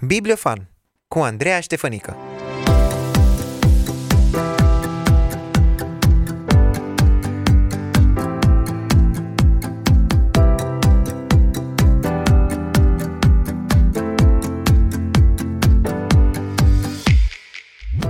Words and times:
Bibliofan 0.00 0.70
cu 1.08 1.18
Andreea 1.18 1.60
Ștefănică 1.60 2.16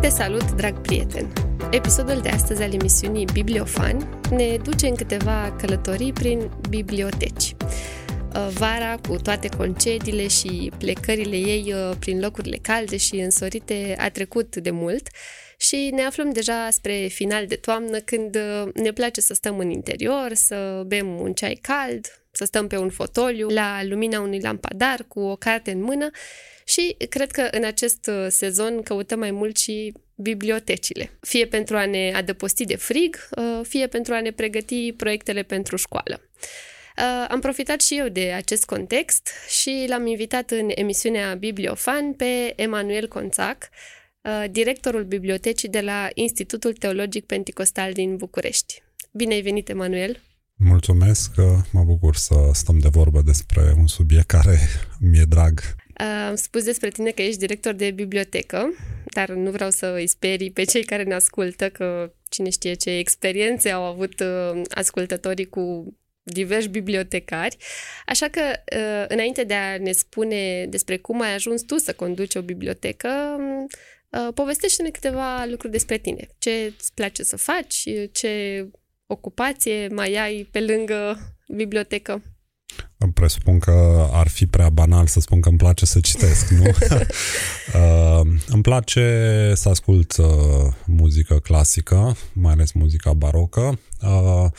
Te 0.01 0.09
salut, 0.09 0.53
drag 0.53 0.81
prieten! 0.81 1.33
Episodul 1.71 2.21
de 2.21 2.29
astăzi 2.29 2.63
al 2.63 2.73
emisiunii 2.73 3.25
Bibliofan 3.33 4.21
ne 4.31 4.57
duce 4.63 4.87
în 4.87 4.95
câteva 4.95 5.55
călătorii 5.59 6.13
prin 6.13 6.51
biblioteci. 6.69 7.57
Uh, 8.39 8.49
vara, 8.53 8.97
cu 9.09 9.17
toate 9.17 9.49
concediile 9.57 10.29
și 10.29 10.73
plecările 10.79 11.37
ei 11.37 11.73
uh, 11.73 11.97
prin 11.99 12.21
locurile 12.21 12.59
calde 12.63 12.97
și 12.97 13.15
însorite, 13.15 13.97
a 13.99 14.11
trecut 14.11 14.57
de 14.57 14.71
mult 14.71 15.09
și 15.57 15.91
ne 15.95 16.03
aflăm 16.03 16.33
deja 16.33 16.71
spre 16.71 17.07
final 17.07 17.47
de 17.47 17.55
toamnă 17.55 17.99
când 17.99 18.37
uh, 18.37 18.73
ne 18.75 18.93
place 18.93 19.21
să 19.21 19.35
stăm 19.35 19.59
în 19.59 19.71
interior, 19.71 20.31
să 20.35 20.83
bem 20.87 21.21
un 21.21 21.33
ceai 21.33 21.59
cald, 21.63 22.07
să 22.31 22.45
stăm 22.45 22.67
pe 22.67 22.77
un 22.77 22.91
fotoliu, 22.91 23.49
la 23.49 23.85
lumina 23.85 24.21
unui 24.21 24.41
lampadar, 24.41 25.05
cu 25.09 25.21
o 25.21 25.37
carte 25.37 25.71
în 25.71 25.83
mână 25.83 26.11
și 26.65 26.97
cred 27.09 27.31
că 27.31 27.49
în 27.51 27.65
acest 27.65 28.11
sezon 28.29 28.83
căutăm 28.83 29.19
mai 29.19 29.31
mult 29.31 29.57
și 29.57 29.93
bibliotecile, 30.15 31.11
fie 31.21 31.47
pentru 31.47 31.77
a 31.77 31.87
ne 31.87 32.13
adăposti 32.15 32.65
de 32.65 32.77
frig, 32.77 33.29
fie 33.63 33.87
pentru 33.87 34.15
a 34.15 34.21
ne 34.21 34.31
pregăti 34.31 34.93
proiectele 34.93 35.43
pentru 35.43 35.77
școală. 35.77 36.21
Uh, 36.99 37.25
am 37.29 37.41
profitat 37.41 37.81
și 37.81 37.99
eu 37.99 38.09
de 38.09 38.33
acest 38.33 38.65
context 38.65 39.29
și 39.61 39.87
l-am 39.89 40.07
invitat 40.07 40.51
în 40.51 40.69
emisiunea 40.75 41.35
Bibliofan 41.35 42.13
pe 42.13 42.53
Emanuel 42.57 43.09
Conțac, 43.09 43.69
uh, 44.21 44.45
directorul 44.51 45.05
bibliotecii 45.05 45.69
de 45.69 45.81
la 45.81 46.09
Institutul 46.15 46.73
Teologic 46.73 47.27
Pentecostal 47.27 47.93
din 47.93 48.17
București. 48.17 48.83
Bine 49.13 49.35
ai 49.35 49.41
venit, 49.41 49.69
Emanuel! 49.69 50.23
Mulțumesc, 50.57 51.31
mă 51.73 51.85
bucur 51.85 52.17
să 52.17 52.35
stăm 52.53 52.79
de 52.79 52.89
vorbă 52.89 53.21
despre 53.21 53.75
un 53.77 53.87
subiect 53.87 54.27
care 54.27 54.59
mi-e 55.11 55.25
drag. 55.29 55.61
Uh, 56.01 56.27
am 56.29 56.35
spus 56.35 56.65
despre 56.65 56.89
tine 56.89 57.11
că 57.11 57.23
ești 57.23 57.39
director 57.39 57.73
de 57.73 57.91
bibliotecă, 57.91 58.75
dar 59.15 59.29
nu 59.29 59.51
vreau 59.51 59.71
să 59.71 59.93
îi 59.97 60.07
sperii 60.07 60.51
pe 60.51 60.65
cei 60.65 60.85
care 60.85 61.03
ne 61.03 61.15
ascultă 61.15 61.69
că 61.69 62.13
cine 62.29 62.51
știe 62.51 62.75
ce 62.75 62.91
experiențe 62.91 63.71
au 63.71 63.83
avut 63.83 64.23
ascultătorii 64.69 65.49
cu 65.49 65.95
diversi 66.33 66.69
bibliotecari. 66.69 67.57
Așa 68.07 68.29
că, 68.29 68.41
uh, 68.77 69.05
înainte 69.09 69.45
de 69.45 69.55
a 69.55 69.79
ne 69.79 69.93
spune 69.93 70.67
despre 70.67 70.97
cum 70.97 71.21
ai 71.21 71.35
ajuns 71.35 71.63
tu 71.63 71.77
să 71.79 71.93
conduci 71.93 72.35
o 72.35 72.43
bibliotecă, 72.43 73.37
uh, 74.09 74.29
povestește-ne 74.35 74.91
câteva 74.91 75.45
lucruri 75.45 75.73
despre 75.73 75.99
tine. 75.99 76.29
Ce 76.39 76.73
îți 76.79 76.95
place 76.95 77.23
să 77.23 77.37
faci, 77.37 77.85
ce 78.13 78.65
ocupație 79.07 79.89
mai 79.89 80.15
ai 80.15 80.49
pe 80.51 80.61
lângă 80.61 81.19
bibliotecă? 81.49 82.23
Îmi 83.01 83.13
presupun 83.13 83.59
că 83.59 84.09
ar 84.13 84.29
fi 84.29 84.47
prea 84.47 84.71
banal 84.71 85.07
să 85.07 85.21
spun 85.21 85.41
că 85.41 85.49
îmi 85.49 85.59
place 85.59 85.87
să 85.87 86.01
citesc, 86.01 86.49
nu? 86.49 86.65
uh, 87.81 88.27
îmi 88.47 88.63
place 88.63 89.53
să 89.55 89.69
ascult 89.69 90.17
uh, 90.17 90.27
muzică 90.87 91.39
clasică, 91.39 92.17
mai 92.33 92.53
ales 92.53 92.73
muzica 92.73 93.13
barocă. 93.13 93.79
Uh, 94.03 94.51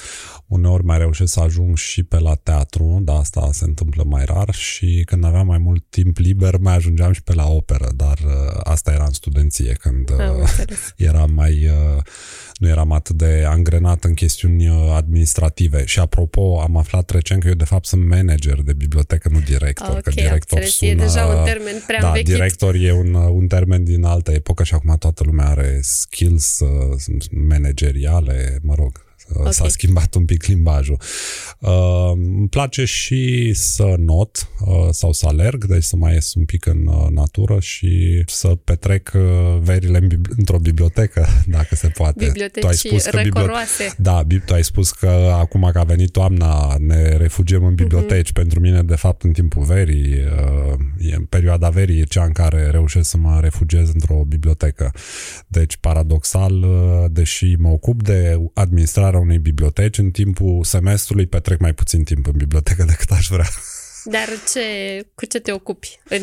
uneori 0.47 0.83
mai 0.83 0.97
reușesc 0.97 1.33
să 1.33 1.39
ajung 1.39 1.77
și 1.77 2.03
pe 2.03 2.19
la 2.19 2.35
teatru, 2.35 2.99
dar 3.03 3.15
asta 3.15 3.49
se 3.51 3.63
întâmplă 3.65 4.03
mai 4.07 4.25
rar 4.25 4.53
și 4.53 5.03
când 5.05 5.23
aveam 5.23 5.45
mai 5.45 5.57
mult 5.57 5.85
timp 5.89 6.17
liber 6.17 6.57
mai 6.57 6.75
ajungeam 6.75 7.11
și 7.11 7.23
pe 7.23 7.33
la 7.33 7.47
operă, 7.47 7.89
dar 7.95 8.19
uh, 8.25 8.59
asta 8.63 8.91
era 8.91 9.05
în 9.05 9.13
studenție, 9.13 9.73
când 9.73 10.09
uh, 10.09 10.65
eram 11.09 11.31
mai... 11.33 11.65
Uh, 11.65 12.03
nu 12.53 12.67
eram 12.67 12.91
atât 12.91 13.15
de 13.15 13.45
angrenat 13.47 14.03
în 14.03 14.13
chestiuni 14.13 14.69
uh, 14.69 14.75
administrative. 14.95 15.85
Și 15.85 15.99
apropo, 15.99 16.61
am 16.61 16.77
aflat 16.77 17.09
recent 17.09 17.41
că 17.41 17.47
eu 17.47 17.53
de 17.53 17.63
fapt 17.63 17.85
sunt 17.85 18.07
manager 18.07 18.28
de 18.63 18.73
bibliotecă, 18.73 19.29
nu 19.31 19.39
director. 19.39 19.87
Okay, 19.87 20.01
că 20.01 20.09
director 20.09 20.61
sună, 20.63 20.91
e 20.91 20.95
deja 20.95 21.25
un 21.25 21.43
termen 21.43 21.83
prea 21.87 21.99
Da, 21.99 22.07
învechit. 22.07 22.33
director 22.33 22.75
e 22.75 22.91
un, 22.91 23.13
uh, 23.13 23.29
un 23.31 23.47
termen 23.47 23.83
din 23.83 24.03
altă 24.03 24.31
epocă 24.31 24.63
și 24.63 24.73
acum 24.73 24.95
toată 24.99 25.23
lumea 25.25 25.47
are 25.47 25.79
skills 25.81 26.59
uh, 26.59 27.17
manageriale, 27.31 28.59
mă 28.61 28.75
rog, 28.75 29.08
Okay. 29.33 29.53
S-a 29.53 29.67
schimbat 29.67 30.15
un 30.15 30.25
pic 30.25 30.45
limbajul. 30.45 30.97
Uh, 31.59 32.11
îmi 32.13 32.47
place 32.47 32.85
și 32.85 33.51
să 33.53 33.95
not 33.97 34.49
uh, 34.65 34.87
sau 34.91 35.11
să 35.11 35.25
alerg, 35.27 35.65
deci 35.65 35.83
să 35.83 35.95
mai 35.95 36.13
ies 36.13 36.33
un 36.33 36.45
pic 36.45 36.65
în 36.65 36.87
uh, 36.87 37.07
natură 37.09 37.59
și 37.59 38.23
să 38.27 38.47
petrec 38.47 39.11
uh, 39.15 39.21
verile 39.61 39.97
în 39.97 40.07
bibli- 40.07 40.37
într-o 40.37 40.57
bibliotecă, 40.57 41.27
dacă 41.57 41.75
se 41.75 41.87
poate. 41.87 42.25
Biblioteci 42.25 42.61
tu 42.61 42.67
ai 42.67 42.75
spus 42.75 43.03
că 43.03 43.21
răcoroase. 43.23 43.93
Da, 43.97 44.27
tu 44.45 44.53
ai 44.53 44.63
spus 44.63 44.91
că 44.91 45.33
acum 45.33 45.69
că 45.73 45.79
a 45.79 45.83
venit 45.83 46.11
toamna 46.11 46.75
ne 46.79 47.17
refugiem 47.17 47.63
în 47.63 47.75
biblioteci. 47.75 48.29
Mm-hmm. 48.29 48.33
Pentru 48.33 48.59
mine, 48.59 48.83
de 48.83 48.95
fapt, 48.95 49.23
în 49.23 49.31
timpul 49.31 49.63
verii, 49.63 50.13
uh, 50.13 50.73
e, 50.97 51.15
în 51.15 51.23
perioada 51.23 51.69
verii 51.69 51.99
e 51.99 52.03
cea 52.03 52.23
în 52.23 52.31
care 52.31 52.69
reușesc 52.69 53.09
să 53.09 53.17
mă 53.17 53.37
refugiez 53.41 53.89
într-o 53.93 54.23
bibliotecă. 54.27 54.91
Deci, 55.47 55.77
paradoxal, 55.77 56.63
uh, 56.63 57.05
deși 57.11 57.55
mă 57.59 57.69
ocup 57.69 58.03
de 58.03 58.41
administrarea 58.53 59.18
unei 59.19 59.37
biblioteci, 59.37 59.97
în 59.97 60.11
timpul 60.11 60.63
semestrului 60.63 61.25
petrec 61.25 61.59
mai 61.59 61.73
puțin 61.73 62.03
timp 62.03 62.27
în 62.27 62.33
bibliotecă 62.37 62.83
decât 62.83 63.11
aș 63.11 63.27
vrea. 63.27 63.49
Dar 64.03 64.27
ce, 64.53 64.61
cu 65.15 65.25
ce 65.25 65.39
te 65.39 65.51
ocupi 65.51 65.99
în 66.09 66.21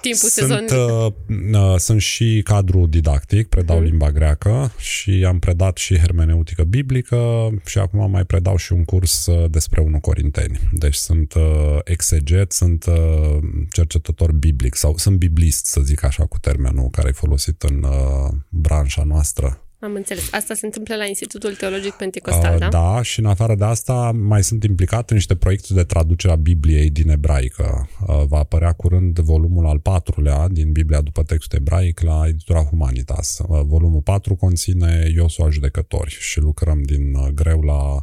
timpul 0.00 0.28
sunt, 0.28 0.68
sezonului? 0.68 1.18
Uh, 1.52 1.76
sunt 1.76 2.00
și 2.00 2.40
cadru 2.44 2.86
didactic, 2.86 3.48
predau 3.48 3.78
mm. 3.78 3.84
limba 3.84 4.10
greacă 4.10 4.72
și 4.78 5.24
am 5.26 5.38
predat 5.38 5.76
și 5.76 5.98
hermeneutică 5.98 6.62
biblică 6.62 7.50
și 7.66 7.78
acum 7.78 8.10
mai 8.10 8.24
predau 8.24 8.56
și 8.56 8.72
un 8.72 8.84
curs 8.84 9.26
uh, 9.26 9.50
despre 9.50 9.80
1 9.80 10.00
Corinteni. 10.00 10.60
Deci 10.72 10.94
sunt 10.94 11.34
uh, 11.34 11.78
exeget, 11.84 12.52
sunt 12.52 12.84
uh, 12.86 13.38
cercetător 13.70 14.32
biblic 14.32 14.74
sau 14.74 14.96
sunt 14.96 15.16
biblist, 15.16 15.66
să 15.66 15.80
zic 15.80 16.04
așa 16.04 16.26
cu 16.26 16.38
termenul 16.38 16.88
care 16.90 17.08
e 17.08 17.12
folosit 17.12 17.62
în 17.62 17.82
uh, 17.82 18.30
branșa 18.48 19.02
noastră. 19.02 19.64
Am 19.80 19.94
înțeles. 19.94 20.32
Asta 20.32 20.54
se 20.54 20.66
întâmplă 20.66 20.96
la 20.96 21.04
Institutul 21.04 21.54
Teologic 21.54 21.92
Pentecostal, 21.92 22.58
da? 22.58 22.68
Da, 22.68 23.02
și 23.02 23.20
în 23.20 23.26
afară 23.26 23.54
de 23.54 23.64
asta 23.64 24.10
mai 24.14 24.44
sunt 24.44 24.64
implicat 24.64 25.10
în 25.10 25.16
niște 25.16 25.36
proiecte 25.36 25.74
de 25.74 25.84
traducere 25.84 26.32
a 26.32 26.36
Bibliei 26.36 26.90
din 26.90 27.10
ebraică. 27.10 27.88
Uh, 28.06 28.22
va 28.26 28.38
apărea 28.38 28.72
curând 28.72 29.18
volumul 29.18 29.66
al 29.66 29.78
patrulea 29.78 30.48
din 30.48 30.72
Biblia 30.72 31.00
după 31.00 31.22
textul 31.22 31.58
ebraic 31.58 32.00
la 32.00 32.22
editura 32.26 32.62
Humanitas. 32.62 33.38
Uh, 33.48 33.60
volumul 33.64 34.00
4 34.00 34.34
conține 34.34 35.10
Iosua 35.14 35.50
Judecători 35.50 36.16
și 36.20 36.40
lucrăm 36.40 36.82
din 36.82 37.14
uh, 37.14 37.28
greu 37.34 37.60
la 37.60 38.02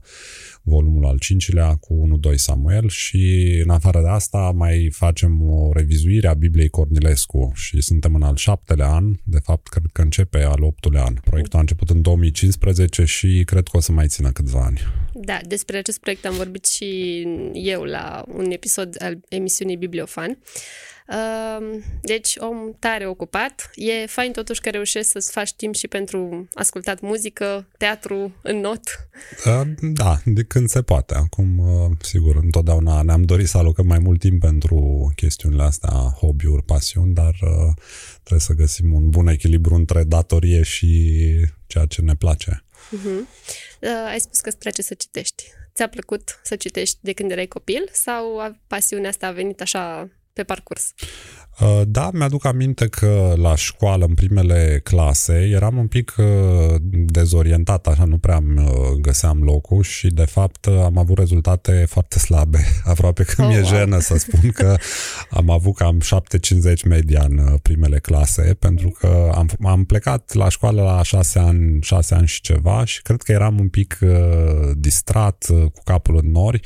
volumul 0.69 1.05
al 1.05 1.17
cincilea 1.17 1.75
cu 1.75 2.19
1-2 2.31 2.35
Samuel 2.35 2.89
și 2.89 3.51
în 3.63 3.69
afară 3.69 4.01
de 4.01 4.07
asta 4.07 4.51
mai 4.55 4.89
facem 4.94 5.41
o 5.41 5.72
revizuire 5.73 6.28
a 6.28 6.33
Bibliei 6.33 6.69
Cornilescu 6.69 7.51
și 7.55 7.81
suntem 7.81 8.16
în 8.16 8.22
al 8.22 8.35
șaptelea 8.35 8.88
an, 8.88 9.13
de 9.23 9.39
fapt 9.44 9.67
cred 9.67 9.83
că 9.94 10.01
începe 10.01 10.44
al 10.44 10.63
optulea 10.63 11.03
an. 11.03 11.13
Proiectul 11.13 11.57
a 11.57 11.61
început 11.61 11.89
în 11.89 12.01
2015 12.01 13.03
și 13.03 13.44
cred 13.45 13.67
că 13.67 13.78
o 13.78 13.79
să 13.79 13.91
mai 13.91 14.07
țină 14.07 14.31
câțiva 14.31 14.63
ani. 14.63 14.79
Da, 15.13 15.39
despre 15.47 15.78
acest 15.78 16.00
proiect 16.00 16.25
am 16.25 16.35
vorbit 16.35 16.66
și 16.66 17.23
eu 17.53 17.84
la 17.84 18.23
un 18.35 18.51
episod 18.51 18.95
al 18.99 19.19
emisiunii 19.29 19.78
Bibliofan. 19.78 20.38
Deci, 22.01 22.35
om 22.40 22.73
tare 22.79 23.07
ocupat. 23.07 23.69
E 23.75 24.06
fain 24.06 24.31
totuși 24.31 24.62
că 24.62 24.69
reușești 24.69 25.12
să-ți 25.12 25.31
faci 25.31 25.53
timp 25.53 25.75
și 25.75 25.88
pentru 25.88 26.47
ascultat 26.53 27.00
muzică, 27.00 27.68
teatru, 27.78 28.35
în 28.41 28.59
not. 28.59 28.81
Da, 29.81 30.19
de 30.25 30.44
când 30.44 30.69
se 30.69 30.81
poate. 30.81 31.16
Acum, 31.16 31.62
sigur, 32.01 32.35
întotdeauna 32.35 33.01
ne-am 33.01 33.23
dorit 33.23 33.47
să 33.47 33.57
alocăm 33.57 33.88
mai 33.88 34.00
mult 34.00 34.19
timp 34.19 34.41
pentru 34.41 35.12
chestiunile 35.16 35.63
astea, 35.63 35.90
hobby-uri, 35.91 36.63
pasiuni, 36.63 37.13
dar 37.13 37.35
trebuie 38.13 38.40
să 38.40 38.53
găsim 38.53 38.93
un 38.93 39.09
bun 39.09 39.28
echilibru 39.28 39.76
între 39.76 40.03
datorie 40.03 40.61
și 40.61 41.23
ceea 41.67 41.85
ce 41.85 42.02
ne 42.02 42.16
place. 42.16 42.64
Uh-huh. 42.96 43.28
Ai 44.08 44.20
spus 44.20 44.40
că 44.40 44.49
îți 44.49 44.58
place 44.58 44.81
să 44.81 44.93
citești. 44.93 45.43
Ți-a 45.76 45.87
plăcut 45.87 46.40
să 46.43 46.55
citești 46.55 46.97
de 47.02 47.14
când 47.14 47.31
erai 47.31 47.47
copil 47.47 47.90
sau 47.91 48.55
pasiunea 48.67 49.09
asta 49.09 49.28
a 49.28 49.31
venit 49.31 49.61
așa 49.61 50.09
pe 50.37 50.45
parcurs? 50.45 50.93
Da, 51.85 52.09
mi-aduc 52.13 52.45
aminte 52.45 52.87
că 52.87 53.33
la 53.35 53.55
școală, 53.55 54.05
în 54.05 54.13
primele 54.13 54.81
clase, 54.83 55.33
eram 55.33 55.77
un 55.77 55.87
pic 55.87 56.15
dezorientat, 56.91 57.87
așa, 57.87 58.05
nu 58.05 58.17
prea 58.17 58.43
găseam 59.01 59.43
locul 59.43 59.83
și, 59.83 60.07
de 60.07 60.25
fapt, 60.25 60.67
am 60.67 60.97
avut 60.97 61.17
rezultate 61.17 61.85
foarte 61.89 62.19
slabe. 62.19 62.57
Aproape 62.83 63.23
că 63.23 63.41
oh, 63.41 63.47
mi-e 63.47 63.59
wow. 63.59 63.67
jenă 63.67 63.99
să 63.99 64.17
spun 64.17 64.49
că 64.49 64.75
am 65.29 65.49
avut 65.49 65.75
cam 65.75 65.99
750 65.99 66.83
media 66.83 67.25
în 67.29 67.57
primele 67.61 67.99
clase, 67.99 68.55
pentru 68.59 68.89
că 68.99 69.31
am, 69.35 69.49
am 69.65 69.83
plecat 69.83 70.33
la 70.33 70.49
școală 70.49 70.81
la 70.81 71.03
6 71.03 71.39
ani, 71.39 71.81
6 71.81 72.15
ani 72.15 72.27
și 72.27 72.41
ceva 72.41 72.85
și 72.85 73.01
cred 73.01 73.21
că 73.21 73.31
eram 73.31 73.59
un 73.59 73.67
pic 73.67 73.99
distrat, 74.75 75.45
cu 75.49 75.81
capul 75.83 76.19
în 76.23 76.31
nori, 76.31 76.59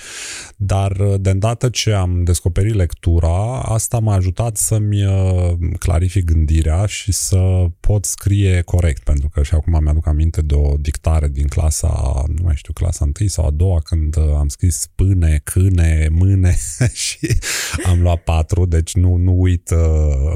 dar 0.58 0.92
de 1.20 1.30
îndată 1.30 1.70
ce 1.70 1.92
am 1.92 2.24
descoperit 2.24 2.74
lectura, 2.74 3.62
asta 3.62 4.00
m-a 4.00 4.16
ajutat 4.16 4.58
să-mi 4.82 5.06
uh, 5.06 5.54
clarific 5.80 6.26
gândirea 6.26 6.86
și 6.86 7.12
să 7.12 7.66
pot 7.80 8.06
scrie 8.06 8.62
corect, 8.62 9.04
pentru 9.04 9.30
că 9.30 9.44
și 9.44 9.54
acum 9.54 9.84
mi-aduc 9.84 10.08
aminte 10.08 10.42
de 10.42 10.54
o 10.54 10.76
dictare 10.80 11.28
din 11.28 11.48
clasa, 11.48 12.24
nu 12.28 12.44
mai 12.44 12.56
știu, 12.56 12.74
clasa 12.74 13.06
întâi 13.06 13.28
sau 13.28 13.46
a 13.46 13.52
doua, 13.52 13.80
când 13.84 14.18
uh, 14.18 14.24
am 14.38 14.48
scris 14.48 14.88
pâne, 14.96 15.42
câne, 15.44 16.08
mâne 16.12 16.56
și 16.94 17.38
am 17.86 18.02
luat 18.02 18.24
patru, 18.24 18.66
deci 18.66 18.94
nu, 18.96 19.16
nu 19.16 19.42
uit 19.42 19.70
uh, 19.70 20.34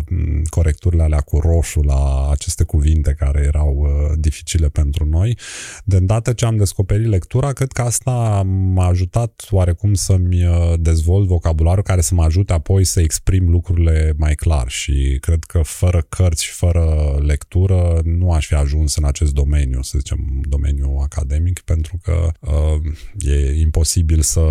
corecturile 0.49 1.03
alea 1.03 1.19
cu 1.19 1.39
roșu 1.39 1.81
la 1.81 2.29
aceste 2.31 2.63
cuvinte 2.63 3.15
care 3.17 3.43
erau 3.45 3.75
uh, 3.77 4.17
dificile 4.17 4.69
pentru 4.69 5.05
noi. 5.05 5.37
De 5.83 5.95
îndată 5.95 6.33
ce 6.33 6.45
am 6.45 6.57
descoperit 6.57 7.07
lectura, 7.07 7.51
cred 7.51 7.71
că 7.71 7.81
asta 7.81 8.41
m-a 8.45 8.87
ajutat 8.87 9.47
oarecum 9.49 9.93
să-mi 9.93 10.45
uh, 10.45 10.73
dezvolt 10.79 11.27
vocabularul 11.27 11.83
care 11.83 12.01
să 12.01 12.13
mă 12.13 12.23
ajute 12.23 12.53
apoi 12.53 12.83
să 12.83 12.99
exprim 12.99 13.49
lucrurile 13.49 14.13
mai 14.17 14.34
clar 14.35 14.69
și 14.69 15.17
cred 15.21 15.43
că 15.43 15.61
fără 15.61 16.05
cărți 16.09 16.43
și 16.43 16.51
fără 16.51 17.15
lectură 17.21 18.01
nu 18.03 18.31
aș 18.31 18.47
fi 18.47 18.53
ajuns 18.53 18.95
în 18.95 19.03
acest 19.03 19.33
domeniu, 19.33 19.81
să 19.81 19.97
zicem, 19.97 20.41
domeniu 20.41 20.97
academic, 21.01 21.59
pentru 21.59 21.99
că 22.03 22.31
uh, 22.39 22.93
e 23.17 23.59
imposibil 23.59 24.21
să 24.21 24.41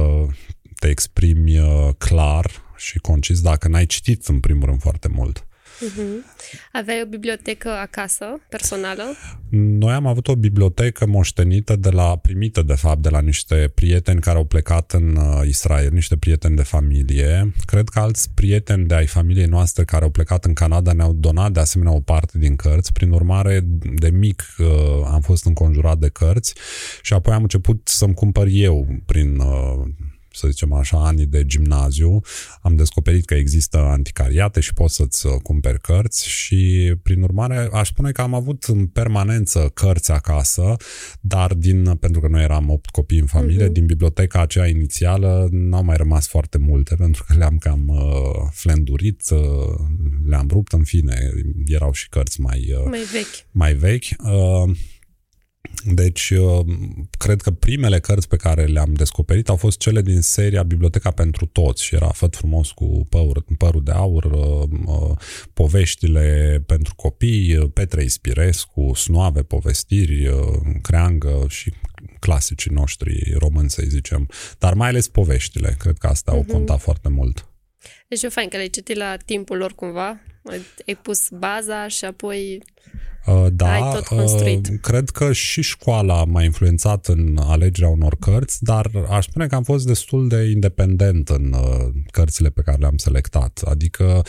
te 0.79 0.89
exprimi 0.89 1.59
uh, 1.59 1.89
clar 1.99 2.51
și 2.77 2.99
concis 2.99 3.41
dacă 3.41 3.69
n-ai 3.69 3.87
citit 3.87 4.27
în 4.27 4.41
primul 4.41 4.67
rând 4.67 4.81
foarte 4.81 5.09
mult. 5.09 5.47
Uh-huh. 5.85 6.25
Aveai 6.73 7.03
o 7.03 7.07
bibliotecă 7.07 7.69
acasă, 7.69 8.25
personală? 8.49 9.03
Noi 9.51 9.93
am 9.93 10.07
avut 10.07 10.29
o 10.29 10.37
bibliotecă 10.37 11.07
moștenită 11.07 11.77
de 11.77 11.91
la, 11.91 12.17
primită 12.17 12.63
de 12.63 12.75
fapt, 12.75 13.03
de 13.03 13.09
la 13.09 13.21
niște 13.21 13.71
prieteni 13.75 14.21
care 14.21 14.37
au 14.37 14.45
plecat 14.45 14.93
în 14.93 15.17
uh, 15.17 15.47
Israel, 15.47 15.91
niște 15.93 16.17
prieteni 16.17 16.57
de 16.57 16.63
familie. 16.63 17.53
Cred 17.65 17.89
că 17.89 17.99
alți 17.99 18.31
prieteni 18.35 18.87
de 18.87 18.95
ai 18.95 19.07
familiei 19.07 19.47
noastre 19.47 19.85
care 19.85 20.05
au 20.05 20.11
plecat 20.11 20.45
în 20.45 20.53
Canada 20.53 20.93
ne-au 20.93 21.13
donat 21.13 21.53
de 21.53 21.61
asemenea 21.61 21.93
o 21.93 22.01
parte 22.01 22.39
din 22.39 22.57
cărți. 22.57 22.93
Prin 22.93 23.11
urmare, 23.11 23.61
de 23.95 24.11
mic 24.11 24.43
uh, 24.59 24.67
am 25.05 25.21
fost 25.21 25.47
înconjurat 25.47 25.99
de 25.99 26.09
cărți 26.09 26.55
și 27.03 27.13
apoi 27.13 27.35
am 27.35 27.43
început 27.43 27.81
să-mi 27.89 28.15
cumpăr 28.15 28.47
eu 28.51 28.87
prin 29.07 29.39
uh, 29.39 29.83
să 30.35 30.49
zicem 30.49 30.73
așa, 30.73 31.07
anii 31.07 31.27
de 31.27 31.45
gimnaziu, 31.45 32.21
am 32.63 32.77
descoperit 32.77 33.25
că 33.25 33.35
există 33.35 33.79
anticariate 33.79 34.61
și 34.61 34.73
poți 34.73 34.95
să-ți 34.95 35.27
uh, 35.27 35.33
cumperi 35.43 35.81
cărți 35.81 36.29
și, 36.29 36.95
prin 37.03 37.23
urmare, 37.23 37.69
aș 37.73 37.89
spune 37.89 38.11
că 38.11 38.21
am 38.21 38.35
avut 38.35 38.63
în 38.63 38.87
permanență 38.87 39.71
cărți 39.75 40.11
acasă, 40.11 40.77
dar 41.21 41.55
din, 41.55 41.97
pentru 41.97 42.21
că 42.21 42.29
noi 42.29 42.43
eram 42.43 42.71
opt 42.71 42.91
copii 42.91 43.19
în 43.19 43.27
familie, 43.27 43.69
uh-huh. 43.69 43.73
din 43.73 43.87
biblioteca 43.87 44.41
aceea 44.41 44.67
inițială 44.67 45.49
n-au 45.51 45.85
mai 45.85 45.97
rămas 45.97 46.27
foarte 46.29 46.59
multe, 46.59 46.95
pentru 47.05 47.25
că 47.27 47.35
le-am 47.37 47.59
cam 47.59 47.89
uh, 47.89 48.49
flendurit, 48.51 49.23
uh, 49.31 49.39
le-am 50.27 50.49
rupt, 50.51 50.73
în 50.73 50.85
fine, 50.85 51.31
erau 51.67 51.93
și 51.93 52.09
cărți 52.09 52.41
mai, 52.41 52.75
uh, 52.79 52.87
mai 52.89 53.03
vechi. 53.13 53.47
Mai 53.51 53.75
vechi. 53.75 54.05
Uh, 54.25 54.77
deci, 55.85 56.31
uh, 56.31 56.67
cred 57.19 57.41
că 57.41 57.51
primele 57.51 58.01
cărți 58.01 58.29
pe 58.29 58.37
care 58.37 58.65
le-am 58.65 58.93
descoperit 58.93 59.49
au 59.49 59.57
fost 59.57 59.79
cele 59.79 60.03
din 60.03 60.21
seria 60.21 60.63
Biblioteca 60.63 61.11
pentru 61.11 61.47
Toți 61.47 61.85
și 61.85 61.95
era 61.95 62.09
Făt 62.09 62.37
frumos 62.37 62.71
cu 62.71 63.07
păr, 63.09 63.45
părul 63.59 63.83
de 63.83 63.91
aur, 63.91 64.25
uh, 64.25 64.69
uh, 64.87 65.17
poveștile 65.55 66.63
pentru 66.67 66.95
copii, 66.95 67.69
Petre 67.69 68.05
Ispirescu, 68.05 68.93
Snoave, 68.95 69.43
povestiri, 69.43 70.31
Creangă 70.83 71.47
și 71.49 71.73
clasicii 72.19 72.71
noștri 72.71 73.35
români, 73.39 73.71
să 73.71 73.83
zicem, 73.87 74.29
dar 74.59 74.75
mai 74.75 74.89
ales 74.89 75.09
poveștile. 75.09 75.75
Cred 75.79 75.99
că 75.99 76.07
asta 76.07 76.33
uh-huh. 76.33 76.35
au 76.35 76.41
mhm. 76.41 76.53
contat 76.53 76.81
foarte 76.81 77.09
mult. 77.09 77.49
Deci 78.09 78.23
e 78.23 78.29
fain 78.29 78.49
că 78.49 78.57
le-ai 78.57 78.69
citit 78.69 78.97
la 78.97 79.17
timpul 79.17 79.57
lor 79.57 79.73
cumva, 79.73 80.21
ai 80.87 80.95
pus 81.03 81.29
baza 81.29 81.89
și 81.89 82.05
apoi 82.05 82.63
Uh, 82.74 82.74
da, 83.53 83.73
Ai 83.73 83.93
tot 83.93 84.07
construit. 84.07 84.69
Uh, 84.69 84.79
cred 84.81 85.11
că 85.11 85.33
și 85.33 85.63
școala 85.63 86.25
m-a 86.25 86.43
influențat 86.43 87.07
în 87.07 87.39
alegerea 87.43 87.89
unor 87.89 88.17
cărți, 88.21 88.65
dar 88.65 88.91
aș 89.11 89.25
spune 89.25 89.47
că 89.47 89.55
am 89.55 89.63
fost 89.63 89.87
destul 89.87 90.29
de 90.29 90.51
independent 90.51 91.29
în 91.29 91.53
uh, 91.53 91.89
cărțile 92.11 92.49
pe 92.49 92.63
care 92.63 92.77
le-am 92.81 92.97
selectat. 92.97 93.63
Adică 93.65 94.23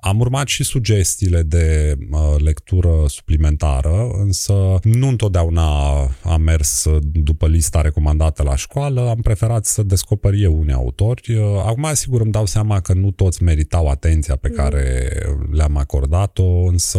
am 0.00 0.20
urmat 0.20 0.46
și 0.46 0.64
sugestiile 0.64 1.42
de 1.42 1.98
lectură 2.38 3.04
suplimentară, 3.06 4.08
însă 4.18 4.78
nu 4.82 5.08
întotdeauna 5.08 6.00
am 6.22 6.42
mers 6.42 6.86
după 7.02 7.46
lista 7.46 7.80
recomandată 7.80 8.42
la 8.42 8.56
școală, 8.56 9.08
am 9.08 9.20
preferat 9.20 9.64
să 9.64 9.82
descoper 9.82 10.32
eu 10.34 10.58
unii 10.58 10.72
autori. 10.72 11.38
Acum, 11.66 11.88
sigur, 11.92 12.20
îmi 12.20 12.32
dau 12.32 12.46
seama 12.46 12.80
că 12.80 12.92
nu 12.92 13.10
toți 13.10 13.42
meritau 13.42 13.88
atenția 13.88 14.36
pe 14.36 14.48
mm. 14.48 14.54
care 14.54 15.12
le-am 15.50 15.76
acordat-o, 15.76 16.62
însă 16.64 16.98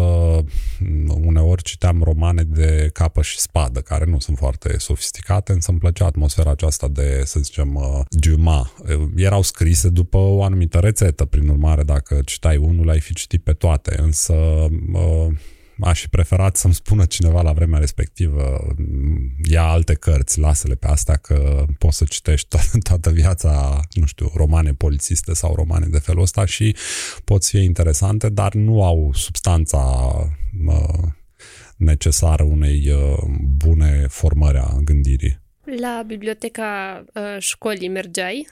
une 0.82 1.01
uneori 1.10 1.64
citeam 1.64 2.04
romane 2.04 2.44
de 2.44 2.90
capă 2.94 3.22
și 3.22 3.40
spadă, 3.40 3.80
care 3.80 4.06
nu 4.06 4.20
sunt 4.20 4.38
foarte 4.38 4.78
sofisticate, 4.78 5.52
însă 5.52 5.72
îmi 5.72 5.80
plăcea 5.80 6.06
atmosfera 6.06 6.52
aceasta 6.52 6.88
de, 6.88 7.22
să 7.26 7.40
zicem, 7.40 7.76
uh, 7.76 8.00
Dumas. 8.10 8.68
Uh, 8.78 9.10
erau 9.16 9.42
scrise 9.42 9.90
după 9.90 10.18
o 10.18 10.44
anumită 10.44 10.78
rețetă, 10.78 11.26
prin 11.26 11.48
urmare, 11.48 11.84
dacă 11.84 12.22
citai 12.26 12.58
unul, 12.58 12.90
ai 12.90 13.00
fi 13.00 13.14
citit 13.14 13.44
pe 13.44 13.54
toate, 13.54 14.02
însă 14.02 14.34
uh, 14.94 15.28
aș 15.82 16.02
fi 16.02 16.08
preferat 16.08 16.56
să-mi 16.56 16.74
spună 16.74 17.06
cineva 17.06 17.42
la 17.42 17.52
vremea 17.52 17.80
respectivă 17.80 18.76
ia 19.50 19.64
alte 19.64 19.94
cărți, 19.94 20.40
lasă-le 20.40 20.76
pe 20.76 20.88
astea 20.88 21.16
că 21.16 21.66
poți 21.78 21.98
să 21.98 22.04
citești 22.04 22.48
to- 22.58 22.82
toată 22.84 23.10
viața, 23.10 23.80
nu 23.94 24.06
știu, 24.06 24.32
romane 24.36 24.74
polițiste 24.74 25.34
sau 25.34 25.56
romane 25.56 25.86
de 25.86 26.00
felul 26.00 26.22
ăsta 26.22 26.46
și 26.46 26.76
pot 27.24 27.46
fi 27.46 27.58
interesante, 27.58 28.30
dar 28.30 28.54
nu 28.54 28.84
au 28.84 29.12
substanța 29.14 29.80
uh, 30.68 31.04
necesară 31.78 32.44
unei 32.44 32.90
uh, 32.90 33.18
bune 33.58 34.06
formări 34.10 34.58
a 34.58 34.78
gândirii. 34.84 35.40
La 35.80 36.04
biblioteca 36.08 37.04
uh, 37.14 37.24
școlii 37.40 37.90
mergeai? 37.90 38.48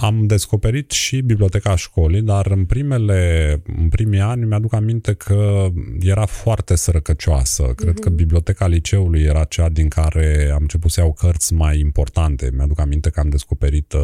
Am 0.00 0.26
descoperit 0.26 0.90
și 0.90 1.20
biblioteca 1.20 1.76
școlii, 1.76 2.22
dar 2.22 2.46
în 2.46 2.64
primele, 2.64 3.62
în 3.76 3.88
primii 3.88 4.20
ani 4.20 4.44
mi-aduc 4.44 4.74
aminte 4.74 5.14
că 5.14 5.68
era 6.00 6.26
foarte 6.26 6.76
sărăcăcioasă. 6.76 7.62
Cred 7.62 7.92
mm-hmm. 7.92 8.02
că 8.02 8.10
biblioteca 8.10 8.66
liceului 8.66 9.22
era 9.22 9.44
cea 9.44 9.68
din 9.68 9.88
care 9.88 10.50
am 10.54 10.60
început 10.60 10.90
să 10.90 11.00
iau 11.00 11.12
cărți 11.12 11.54
mai 11.54 11.78
importante. 11.78 12.50
Mi-aduc 12.56 12.80
aminte 12.80 13.10
că 13.10 13.20
am 13.20 13.28
descoperit 13.28 13.92
uh, 13.92 14.00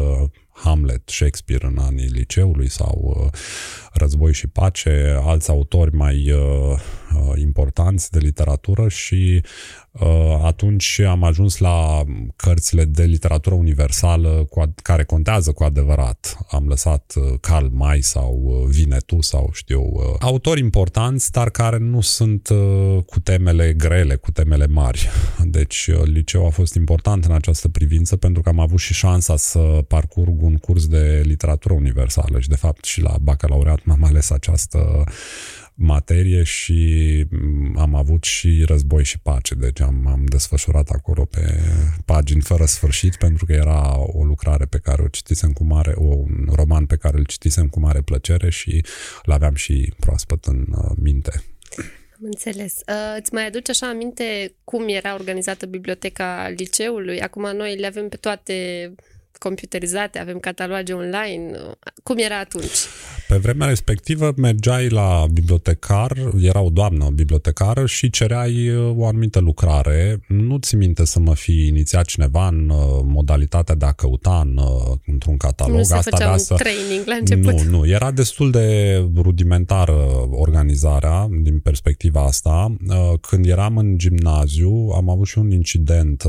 Hamlet, 0.51 1.01
Shakespeare 1.05 1.65
în 1.65 1.77
anii 1.77 2.07
liceului 2.07 2.69
sau 2.69 3.15
uh, 3.23 3.39
Război 3.93 4.33
și 4.33 4.47
Pace, 4.47 5.19
alți 5.23 5.49
autori 5.49 5.95
mai 5.95 6.31
uh, 6.31 6.39
uh, 6.39 6.79
importanți 7.35 8.11
de 8.11 8.19
literatură 8.19 8.87
și 8.87 9.43
uh, 9.91 10.39
atunci 10.43 10.99
am 10.99 11.23
ajuns 11.23 11.57
la 11.57 12.03
cărțile 12.35 12.85
de 12.85 13.03
literatură 13.03 13.55
universală 13.55 14.47
cu 14.49 14.61
ad- 14.61 14.81
care 14.81 15.03
contează 15.03 15.51
cu 15.51 15.63
adevărat. 15.63 16.37
Am 16.49 16.67
lăsat 16.67 17.13
uh, 17.15 17.39
Karl 17.39 17.67
May 17.71 18.01
sau 18.01 18.41
uh, 18.43 18.67
Vinetu 18.69 19.21
sau 19.21 19.49
știu, 19.53 19.81
uh, 19.81 20.03
autori 20.19 20.59
importanți, 20.59 21.31
dar 21.31 21.49
care 21.49 21.77
nu 21.77 22.01
sunt 22.01 22.49
uh, 22.49 23.03
cu 23.05 23.19
temele 23.19 23.73
grele, 23.73 24.15
cu 24.15 24.31
temele 24.31 24.67
mari. 24.67 25.09
Deci 25.43 25.87
uh, 25.87 26.03
liceul 26.03 26.45
a 26.45 26.49
fost 26.49 26.75
important 26.75 27.25
în 27.25 27.31
această 27.31 27.67
privință 27.67 28.15
pentru 28.15 28.41
că 28.41 28.49
am 28.49 28.59
avut 28.59 28.79
și 28.79 28.93
șansa 28.93 29.35
să 29.35 29.83
parcurg 29.87 30.41
un 30.41 30.57
curs 30.57 30.87
de 30.87 31.21
literatură 31.25 31.73
universală 31.73 32.39
și 32.39 32.49
de 32.49 32.55
fapt 32.55 32.85
și 32.85 33.01
la 33.01 33.17
bacalaureat 33.21 33.85
m-am 33.85 34.03
ales 34.03 34.29
această 34.29 35.03
materie 35.75 36.43
și 36.43 37.25
mm, 37.29 37.77
am 37.77 37.95
avut 37.95 38.23
și 38.23 38.63
război 38.67 39.03
și 39.03 39.19
pace, 39.19 39.55
deci 39.55 39.81
am, 39.81 40.07
am 40.07 40.25
desfășurat 40.25 40.89
acolo 40.89 41.25
pe 41.25 41.59
pagini 42.05 42.41
fără 42.41 42.65
sfârșit 42.65 43.15
pentru 43.15 43.45
că 43.45 43.53
era 43.53 43.99
o 43.99 44.23
lucrare 44.23 44.65
pe 44.65 44.77
care 44.77 45.01
o 45.01 45.07
citisem 45.07 45.51
cu 45.51 45.63
mare, 45.63 45.93
un 45.97 46.47
roman 46.55 46.85
pe 46.85 46.95
care 46.95 47.17
îl 47.17 47.25
citisem 47.25 47.67
cu 47.67 47.79
mare 47.79 48.01
plăcere 48.01 48.49
și 48.49 48.83
îl 49.25 49.33
aveam 49.33 49.55
și 49.55 49.93
proaspăt 49.99 50.45
în 50.45 50.65
uh, 50.69 50.91
minte. 50.95 51.43
Am 52.17 52.21
înțeles. 52.21 52.73
Uh, 52.87 53.17
îți 53.19 53.33
mai 53.33 53.45
aduce 53.45 53.71
așa 53.71 53.87
aminte 53.89 54.53
cum 54.63 54.87
era 54.87 55.13
organizată 55.13 55.65
biblioteca 55.65 56.53
liceului? 56.57 57.21
Acum 57.21 57.55
noi 57.55 57.77
le 57.77 57.85
avem 57.85 58.09
pe 58.09 58.15
toate 58.15 58.55
computerizate, 59.37 60.19
avem 60.19 60.39
cataloge 60.39 60.93
online. 60.93 61.51
Cum 62.03 62.17
era 62.17 62.39
atunci? 62.39 62.77
Pe 63.27 63.37
vremea 63.37 63.67
respectivă 63.67 64.33
mergeai 64.37 64.89
la 64.89 65.25
bibliotecar, 65.31 66.11
era 66.41 66.61
o 66.61 66.69
doamnă 66.69 67.09
bibliotecară 67.13 67.85
și 67.85 68.09
cereai 68.09 68.69
uh, 68.69 68.97
o 68.97 69.07
anumită 69.07 69.39
lucrare. 69.39 70.19
Nu 70.27 70.57
ți 70.57 70.75
minte 70.75 71.05
să 71.05 71.19
mă 71.19 71.35
fi 71.35 71.67
inițiat 71.67 72.05
cineva 72.05 72.47
în 72.47 72.69
uh, 72.69 72.77
modalitatea 73.03 73.75
de 73.75 73.85
a 73.85 73.91
căuta 73.91 74.41
în, 74.45 74.57
uh, 74.57 74.97
într-un 75.05 75.37
catalog. 75.37 75.75
Nu 75.75 75.83
se 75.83 75.95
Asta 75.95 76.17
făcea 76.17 76.31
un 76.31 76.37
să... 76.37 76.53
training 76.53 77.05
la 77.05 77.15
început. 77.15 77.61
Nu, 77.61 77.77
nu. 77.77 77.87
Era 77.87 78.11
destul 78.11 78.51
de 78.51 78.97
rudimentară 79.15 80.27
organizarea 80.31 81.27
din 81.41 81.59
perspectiva 81.59 82.23
asta. 82.25 82.75
Când 83.21 83.45
eram 83.45 83.77
în 83.77 83.97
gimnaziu, 83.97 84.91
am 84.95 85.09
avut 85.09 85.27
și 85.27 85.37
un 85.37 85.51
incident. 85.51 86.23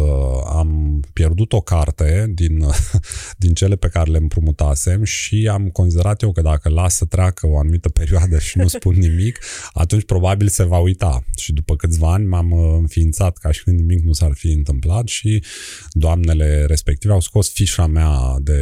Am 0.46 1.00
pierdut 1.12 1.52
o 1.52 1.60
carte 1.60 2.30
din 2.34 2.64
din 3.42 3.54
cele 3.54 3.76
pe 3.76 3.88
care 3.88 4.10
le 4.10 4.16
împrumutasem 4.16 5.04
și 5.04 5.48
am 5.52 5.68
considerat 5.68 6.22
eu 6.22 6.32
că 6.32 6.40
dacă 6.40 6.68
las 6.68 6.96
să 6.96 7.04
treacă 7.04 7.46
o 7.46 7.58
anumită 7.58 7.88
perioadă 7.88 8.38
și 8.38 8.58
nu 8.58 8.68
spun 8.68 8.94
nimic, 8.94 9.38
atunci 9.72 10.04
probabil 10.04 10.48
se 10.48 10.62
va 10.62 10.78
uita. 10.78 11.24
Și 11.36 11.52
după 11.52 11.76
câțiva 11.76 12.12
ani 12.12 12.26
m-am 12.26 12.50
uh, 12.50 12.76
înființat 12.78 13.36
ca 13.36 13.50
și 13.50 13.62
când 13.62 13.78
nimic 13.78 14.04
nu 14.04 14.12
s-ar 14.12 14.32
fi 14.34 14.50
întâmplat 14.50 15.06
și 15.06 15.44
doamnele 15.90 16.64
respective 16.66 17.12
au 17.12 17.20
scos 17.20 17.52
fișa 17.52 17.86
mea 17.86 18.36
de 18.40 18.60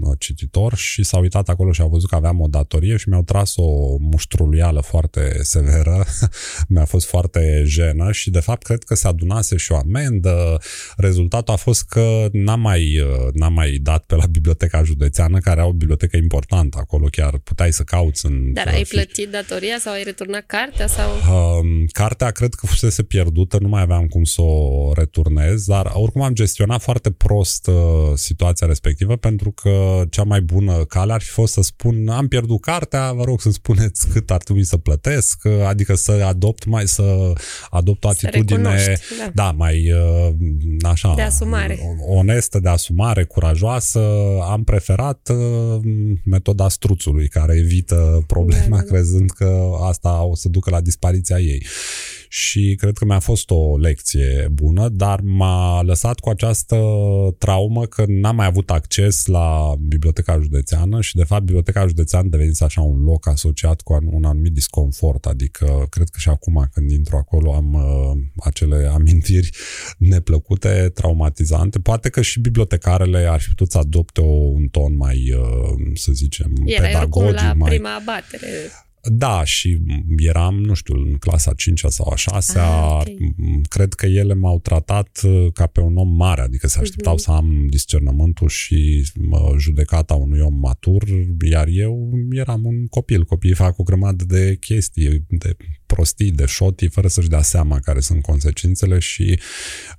uh, 0.00 0.16
cititor 0.18 0.74
și 0.74 1.02
s-au 1.02 1.20
uitat 1.20 1.48
acolo 1.48 1.72
și 1.72 1.80
au 1.80 1.88
văzut 1.88 2.08
că 2.08 2.14
aveam 2.14 2.40
o 2.40 2.46
datorie 2.46 2.96
și 2.96 3.08
mi-au 3.08 3.22
tras 3.22 3.56
o 3.56 3.96
muștruluială 4.00 4.80
foarte 4.80 5.38
severă. 5.42 6.04
Mi-a 6.68 6.84
fost 6.84 7.06
foarte 7.06 7.62
jenă 7.66 8.12
și 8.12 8.30
de 8.30 8.40
fapt 8.40 8.62
cred 8.62 8.82
că 8.82 8.94
se 8.94 9.08
adunase 9.08 9.56
și 9.56 9.72
o 9.72 9.76
amendă. 9.76 10.58
Rezultatul 10.96 11.54
a 11.54 11.56
fost 11.56 11.84
că 11.84 12.28
n-am 12.32 12.60
mai, 12.60 13.00
uh, 13.00 13.32
n-am 13.32 13.52
mai 13.56 13.78
dat 13.82 14.04
pe 14.04 14.14
la 14.14 14.26
biblioteca 14.26 14.82
județeană, 14.82 15.38
care 15.38 15.60
au 15.60 15.68
o 15.68 15.72
bibliotecă 15.72 16.16
importantă 16.16 16.78
acolo, 16.80 17.06
chiar 17.10 17.38
puteai 17.38 17.72
să 17.72 17.82
cauți 17.82 18.26
în... 18.26 18.52
Dar 18.52 18.66
ai 18.66 18.84
plătit 18.88 19.28
datoria 19.30 19.78
sau 19.78 19.92
ai 19.92 20.02
returnat 20.02 20.44
cartea? 20.46 20.86
sau? 20.86 21.10
Uh, 21.10 21.84
cartea 21.92 22.30
cred 22.30 22.54
că 22.54 22.66
fusese 22.66 23.02
pierdută, 23.02 23.58
nu 23.60 23.68
mai 23.68 23.82
aveam 23.82 24.06
cum 24.06 24.24
să 24.24 24.42
o 24.42 24.92
returnez, 24.94 25.64
dar 25.64 25.90
oricum 25.94 26.22
am 26.22 26.32
gestionat 26.34 26.82
foarte 26.82 27.10
prost 27.10 27.66
uh, 27.66 27.74
situația 28.14 28.66
respectivă 28.66 29.16
pentru 29.16 29.50
că 29.50 30.02
cea 30.10 30.22
mai 30.22 30.40
bună 30.40 30.84
cale 30.84 31.12
ar 31.12 31.20
fi 31.20 31.30
fost 31.30 31.52
să 31.52 31.62
spun 31.62 32.08
am 32.08 32.28
pierdut 32.28 32.60
cartea, 32.60 33.12
vă 33.12 33.24
rog 33.24 33.40
să 33.40 33.50
spuneți 33.50 34.08
cât 34.12 34.30
ar 34.30 34.42
trebui 34.42 34.64
să 34.64 34.76
plătesc, 34.76 35.40
uh, 35.44 35.52
adică 35.66 35.94
să 35.94 36.12
adopt 36.12 36.64
mai 36.64 36.88
să 36.88 37.32
adopt 37.70 38.04
o 38.04 38.08
atitudine 38.08 38.96
da. 39.18 39.30
da, 39.34 39.50
mai 39.50 39.92
uh, 39.92 40.34
așa 40.82 41.12
De 41.14 41.22
asumare. 41.22 41.78
onestă, 42.08 42.58
de 42.58 42.68
asumare, 42.68 43.24
curajoasă. 43.46 44.00
Am 44.50 44.64
preferat 44.64 45.28
uh, 45.28 45.80
metoda 46.24 46.68
struțului 46.68 47.28
care 47.28 47.56
evită 47.56 48.24
problema 48.26 48.62
Da, 48.68 48.76
da, 48.76 48.82
da. 48.82 48.82
crezând 48.82 49.30
că 49.30 49.70
asta 49.80 50.22
o 50.22 50.34
să 50.34 50.48
ducă 50.48 50.70
la 50.70 50.80
dispariția 50.80 51.38
ei 51.38 51.66
și 52.28 52.74
cred 52.78 52.96
că 52.96 53.04
mi-a 53.04 53.18
fost 53.18 53.50
o 53.50 53.78
lecție 53.78 54.48
bună, 54.52 54.88
dar 54.88 55.20
m-a 55.20 55.82
lăsat 55.82 56.18
cu 56.18 56.28
această 56.28 56.76
traumă 57.38 57.86
că 57.86 58.04
n-am 58.06 58.36
mai 58.36 58.46
avut 58.46 58.70
acces 58.70 59.26
la 59.26 59.74
biblioteca 59.80 60.38
județeană 60.40 61.00
și 61.00 61.16
de 61.16 61.24
fapt 61.24 61.42
biblioteca 61.42 61.86
județeană 61.86 62.28
devenise 62.28 62.64
așa 62.64 62.80
un 62.80 63.02
loc 63.02 63.28
asociat 63.28 63.80
cu 63.80 63.98
un 64.10 64.24
anumit 64.24 64.52
disconfort, 64.52 65.26
adică 65.26 65.86
cred 65.90 66.08
că 66.08 66.18
și 66.18 66.28
acum 66.28 66.68
când 66.72 66.90
intru 66.90 67.16
acolo 67.16 67.54
am 67.54 67.74
uh, 67.74 68.22
acele 68.44 68.90
amintiri 68.96 69.50
neplăcute, 69.98 70.90
traumatizante. 70.94 71.78
Poate 71.78 72.08
că 72.08 72.22
și 72.22 72.40
bibliotecarele 72.40 73.18
ar 73.18 73.40
fi 73.40 73.48
putut 73.48 73.70
să 73.70 73.78
adopte 73.78 74.20
o, 74.20 74.32
un 74.32 74.66
ton 74.68 74.96
mai, 74.96 75.32
uh, 75.32 75.92
să 75.94 76.12
zicem, 76.12 76.52
Era 76.64 76.98
oricum 76.98 77.22
pedagogic, 77.22 77.46
la 77.46 77.52
mai... 77.52 77.70
prima 77.70 77.94
abatere. 77.94 78.48
Da, 79.08 79.44
și 79.44 79.78
eram, 80.16 80.54
nu 80.60 80.74
știu, 80.74 80.94
în 80.94 81.12
clasa 81.14 81.52
5 81.56 81.84
sau 81.88 82.10
a 82.12 82.16
6 82.16 82.58
Ah, 82.58 83.00
ok. 83.00 83.68
cred 83.68 83.92
că 83.94 84.06
ele 84.06 84.34
m-au 84.34 84.60
tratat 84.60 85.20
uh, 85.24 85.46
ca 85.52 85.66
pe 85.66 85.80
un 85.80 85.96
om 85.96 86.08
mare, 86.16 86.40
adică 86.40 86.66
se 86.68 86.78
așteptau 86.80 87.12
Mhm. 87.12 87.22
să 87.22 87.30
am 87.30 87.66
discernământul 87.68 88.48
și 88.48 89.04
mă, 89.20 89.54
judecata 89.58 90.14
unui 90.14 90.40
om 90.40 90.54
matur, 90.54 91.02
iar 91.50 91.66
eu 91.68 92.10
eram 92.30 92.64
un 92.64 92.86
copil. 92.86 93.24
Copiii 93.24 93.54
fac 93.54 93.78
o 93.78 93.82
grămadă 93.82 94.24
de 94.24 94.56
chestii, 94.60 95.24
de 95.28 95.56
prostii, 95.86 96.30
de 96.30 96.44
șotii, 96.44 96.88
fără 96.88 97.08
să-și 97.08 97.28
dea 97.28 97.42
seama 97.42 97.78
care 97.78 98.00
sunt 98.00 98.22
consecințele 98.22 98.98
și 98.98 99.38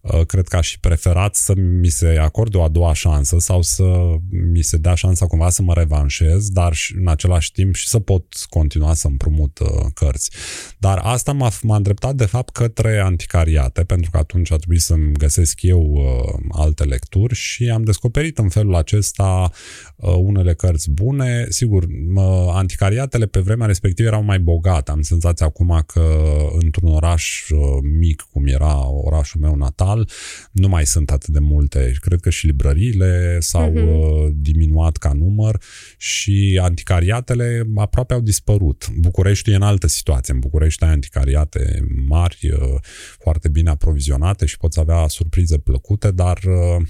uh, 0.02 0.26
cred 0.26 0.48
că 0.48 0.56
aș 0.56 0.72
fi 0.72 0.78
preferat 0.78 1.36
să 1.36 1.54
mi 1.56 1.90
se 1.90 2.18
acorde 2.18 2.58
o 2.58 2.64
a 2.64 2.68
doua 2.68 2.94
șansă 2.94 3.36
sau 3.40 3.62
să 3.62 3.84
mi 4.30 4.62
se 4.62 4.78
dea 4.78 4.94
șansa 4.94 5.26
cumva 5.26 5.50
să 5.50 5.62
mă 5.62 5.74
revanșez, 5.74 6.50
dar 6.50 6.74
și 6.74 6.96
în 6.96 7.08
același 7.08 7.52
timp 7.52 7.76
și 7.76 7.88
să 7.88 8.00
pot 8.00 8.26
continua 8.50 8.94
să 8.94 9.08
împrumut 9.08 9.60
uh, 9.60 9.68
cărți. 9.94 10.32
Dar 10.78 11.00
asta 11.04 11.32
m-a, 11.32 11.52
m-a 11.62 11.76
îndreptat 11.76 12.16
de 12.16 12.26
fapt 12.26 12.54
către 12.54 13.00
anticariate, 13.00 13.84
pentru 13.84 14.12
că 14.12 14.18
atunci 14.18 14.52
a 14.52 14.56
trebuit 14.56 14.82
să-mi 14.82 15.14
găsesc 15.14 15.62
eu 15.62 15.82
uh, 15.82 16.40
alte 16.52 16.84
lecturi 16.84 17.36
și 17.36 17.70
am 17.70 17.84
descoperit 17.84 18.38
în 18.38 18.50
felul 18.50 18.76
acesta 18.76 19.50
uh, 19.96 20.14
unele 20.18 20.54
cărți 20.54 20.92
bune. 20.92 21.46
Sigur, 21.50 21.86
mă, 22.08 22.52
anticariatele 22.54 23.26
pe 23.26 23.40
vremea 23.40 23.68
respectivă 23.68 24.08
erau 24.08 24.24
mai 24.24 24.40
bogate. 24.40 24.92
Am 24.92 25.02
senzația 25.02 25.46
acum 25.46 25.72
că 25.82 26.18
într-un 26.60 26.94
oraș 26.94 27.50
uh, 27.50 27.60
mic, 28.00 28.22
cum 28.32 28.46
era 28.46 28.88
orașul 28.90 29.42
meu 29.42 29.56
natal, 29.56 30.10
nu 30.52 30.68
mai 30.68 30.86
sunt 30.86 31.12
atât 31.12 31.30
de 31.34 31.40
multe. 31.40 31.92
Cred 32.00 32.20
că 32.20 32.30
și 32.30 32.46
librăriile 32.46 33.38
s-au 33.40 33.72
Mhm. 33.72 33.88
uh, 33.88 34.28
diminuat 34.36 34.98
ca 34.98 35.12
număr 35.14 35.62
și 35.98 36.60
anticariatele 36.62 37.68
aproape 37.76 38.14
au 38.14 38.22
dispărut. 38.22 38.90
București 39.00 39.52
e 39.52 39.56
în 39.56 39.62
altă 39.62 39.88
situație. 39.88 40.34
În 40.34 40.40
București 40.40 40.84
ai 40.84 40.90
anticariate 40.92 41.88
mari, 42.08 42.50
uh, 42.54 42.80
foarte 43.20 43.50
bine 43.50 43.70
aprovizionate 43.70 44.46
și 44.46 44.58
poți 44.58 44.80
avea 44.80 45.08
surprize 45.08 45.58
plăcute, 45.58 46.12
dar 46.12 46.38
uh, 46.46 46.86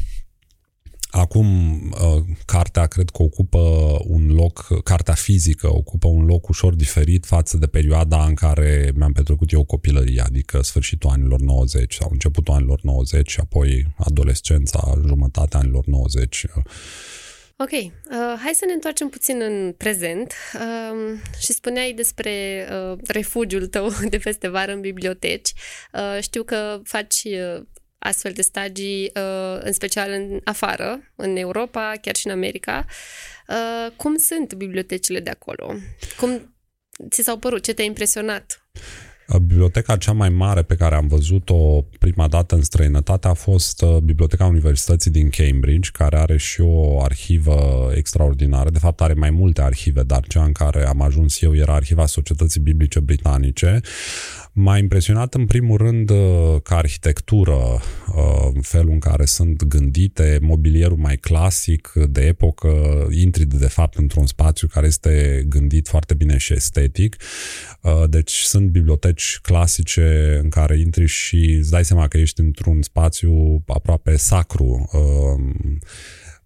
Acum, 1.10 1.80
uh, 1.90 2.24
cartea 2.46 2.86
cred 2.86 3.10
că 3.10 3.24
ocupă 3.24 3.60
un 4.04 4.34
loc, 4.34 4.84
cartea 4.84 5.14
fizică 5.14 5.74
ocupă 5.74 6.08
un 6.08 6.26
loc 6.26 6.48
ușor 6.48 6.74
diferit 6.74 7.26
față 7.26 7.58
de 7.58 7.68
perioada 7.68 8.26
în 8.26 8.34
care 8.34 8.92
mi-am 8.96 9.12
petrecut 9.12 9.52
eu 9.52 9.64
copilăria, 9.64 10.24
adică 10.24 10.62
sfârșitul 10.62 11.10
anilor 11.10 11.40
90 11.40 11.94
sau 11.94 12.10
începutul 12.12 12.54
anilor 12.54 12.80
90 12.84 13.30
și 13.30 13.40
apoi 13.40 13.88
adolescența, 13.98 14.94
jumătatea 15.08 15.60
anilor 15.60 15.86
90. 15.86 16.46
Ok, 17.60 17.72
uh, 17.72 17.92
hai 18.44 18.52
să 18.54 18.66
ne 18.66 18.74
întoarcem 18.74 19.10
puțin 19.10 19.42
în 19.42 19.74
prezent 19.78 20.34
uh, 20.54 21.20
și 21.40 21.52
spuneai 21.52 21.94
despre 21.94 22.68
uh, 22.72 22.98
refugiul 23.08 23.68
tău 23.68 23.90
de 24.10 24.18
peste 24.18 24.48
vară 24.48 24.72
în 24.72 24.82
biblioteci. 24.82 25.54
Uh, 25.94 26.22
știu 26.22 26.44
că 26.44 26.80
faci 26.84 27.22
uh, 27.24 27.64
astfel 28.00 28.32
de 28.32 28.42
stagii, 28.42 29.12
uh, 29.16 29.60
în 29.60 29.72
special 29.72 30.12
în 30.12 30.39
afară, 30.44 31.00
în 31.16 31.36
Europa, 31.36 31.94
chiar 32.01 32.16
și 32.16 32.27
în 32.27 32.34
America. 32.34 32.86
Uh, 33.48 33.92
cum 33.96 34.18
sunt 34.18 34.54
bibliotecile 34.54 35.20
de 35.20 35.30
acolo? 35.30 35.74
Cum 36.20 36.56
ți 37.10 37.24
s-au 37.24 37.38
părut? 37.38 37.63
Ce 37.63 37.74
te-a 37.74 37.86
impresionat? 37.86 38.68
Biblioteca 39.36 39.98
cea 39.98 40.12
mai 40.12 40.30
mare 40.30 40.62
pe 40.62 40.75
care 40.75 40.96
am 40.96 41.08
văzut-o 41.08 41.82
prima 42.00 42.27
dată 42.27 42.56
în 42.56 42.62
străinătate 42.62 43.27
a 43.27 43.34
fost 43.34 43.82
uh, 43.82 43.98
Biblioteca 43.98 44.46
Universității 44.46 45.12
din 45.12 45.30
Cambridge, 45.30 45.89
care 45.94 46.18
are 46.18 46.38
și 46.38 46.62
o 46.62 47.01
arhivă 47.01 47.92
extraordinară. 47.96 48.70
De 48.70 48.80
fapt, 48.80 49.01
are 49.01 49.13
mai 49.13 49.30
multe 49.30 49.62
arhive, 49.62 50.04
dar 50.04 50.27
cea 50.27 50.44
în 50.44 50.51
care 50.51 50.88
am 50.88 51.01
ajuns 51.01 51.42
eu 51.42 51.56
era 51.56 51.74
Arhiva 51.74 52.06
Societății 52.06 52.62
Biblice 52.62 53.00
Britanice. 53.00 53.80
M-a 54.60 54.78
impresionat 54.78 55.34
în 55.34 55.46
primul 55.46 55.78
rând 55.78 56.10
uh, 56.10 56.18
ca 56.64 56.76
arhitectură, 56.76 57.56
uh, 58.16 58.52
felul 58.62 58.92
în 58.92 59.00
care 59.00 59.26
sunt 59.26 59.64
gândite, 59.64 60.40
mobilierul 60.42 60.98
mai 60.98 61.16
clasic 61.16 61.92
de 62.10 62.22
epocă, 62.22 63.08
intri 63.12 63.46
de 63.46 63.68
fapt 63.68 63.98
într-un 63.98 64.26
spațiu 64.26 64.68
care 64.68 64.88
este 64.88 65.44
gândit 65.48 65.88
foarte 65.88 66.14
bine 66.14 66.38
și 66.38 66.54
estetic. 66.54 67.16
Uh, 67.82 68.10
Deci 68.10 68.32
sunt 68.32 68.70
biblioteci 68.70 69.40
clasice 69.42 70.40
în 70.44 70.50
care 70.50 70.80
intri 70.80 71.06
și 71.06 71.56
îți 71.60 71.72
dai 71.72 71.86
seama 71.86 72.08
că 72.08 72.18
ești 72.18 72.40
într-un 72.40 72.82
spațiu 72.82 73.64
aproape 73.68 74.16
sacru. 74.16 74.90
Uh, 74.94 75.54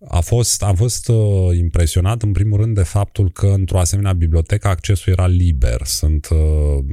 A 0.07 0.19
fost, 0.19 0.63
am 0.63 0.75
fost 0.75 1.07
uh, 1.07 1.57
impresionat 1.57 2.21
în 2.21 2.31
primul 2.31 2.59
rând 2.59 2.75
de 2.75 2.83
faptul 2.83 3.31
că 3.31 3.47
într-o 3.47 3.79
asemenea 3.79 4.13
bibliotecă 4.13 4.67
accesul 4.67 5.11
era 5.11 5.27
liber. 5.27 5.81
Sunt 5.83 6.27
uh, 6.31 6.83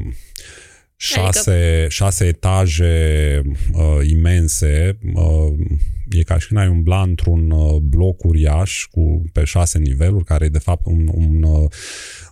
șase, 1.00 1.86
șase 1.88 2.24
etaje 2.26 3.42
uh, 3.72 4.08
imense. 4.08 4.98
Uh, 5.14 5.66
e 6.10 6.22
ca 6.22 6.38
și 6.38 6.46
când 6.46 6.60
ai 6.60 6.68
umbla 6.68 7.02
într-un 7.02 7.50
uh, 7.50 7.76
bloc 7.76 8.24
uriaș 8.24 8.86
cu 8.90 9.24
pe 9.32 9.44
șase 9.44 9.78
niveluri, 9.78 10.24
care 10.24 10.44
e 10.44 10.48
de 10.48 10.58
fapt 10.58 10.86
un, 10.86 11.08
un, 11.14 11.42
uh, 11.42 11.70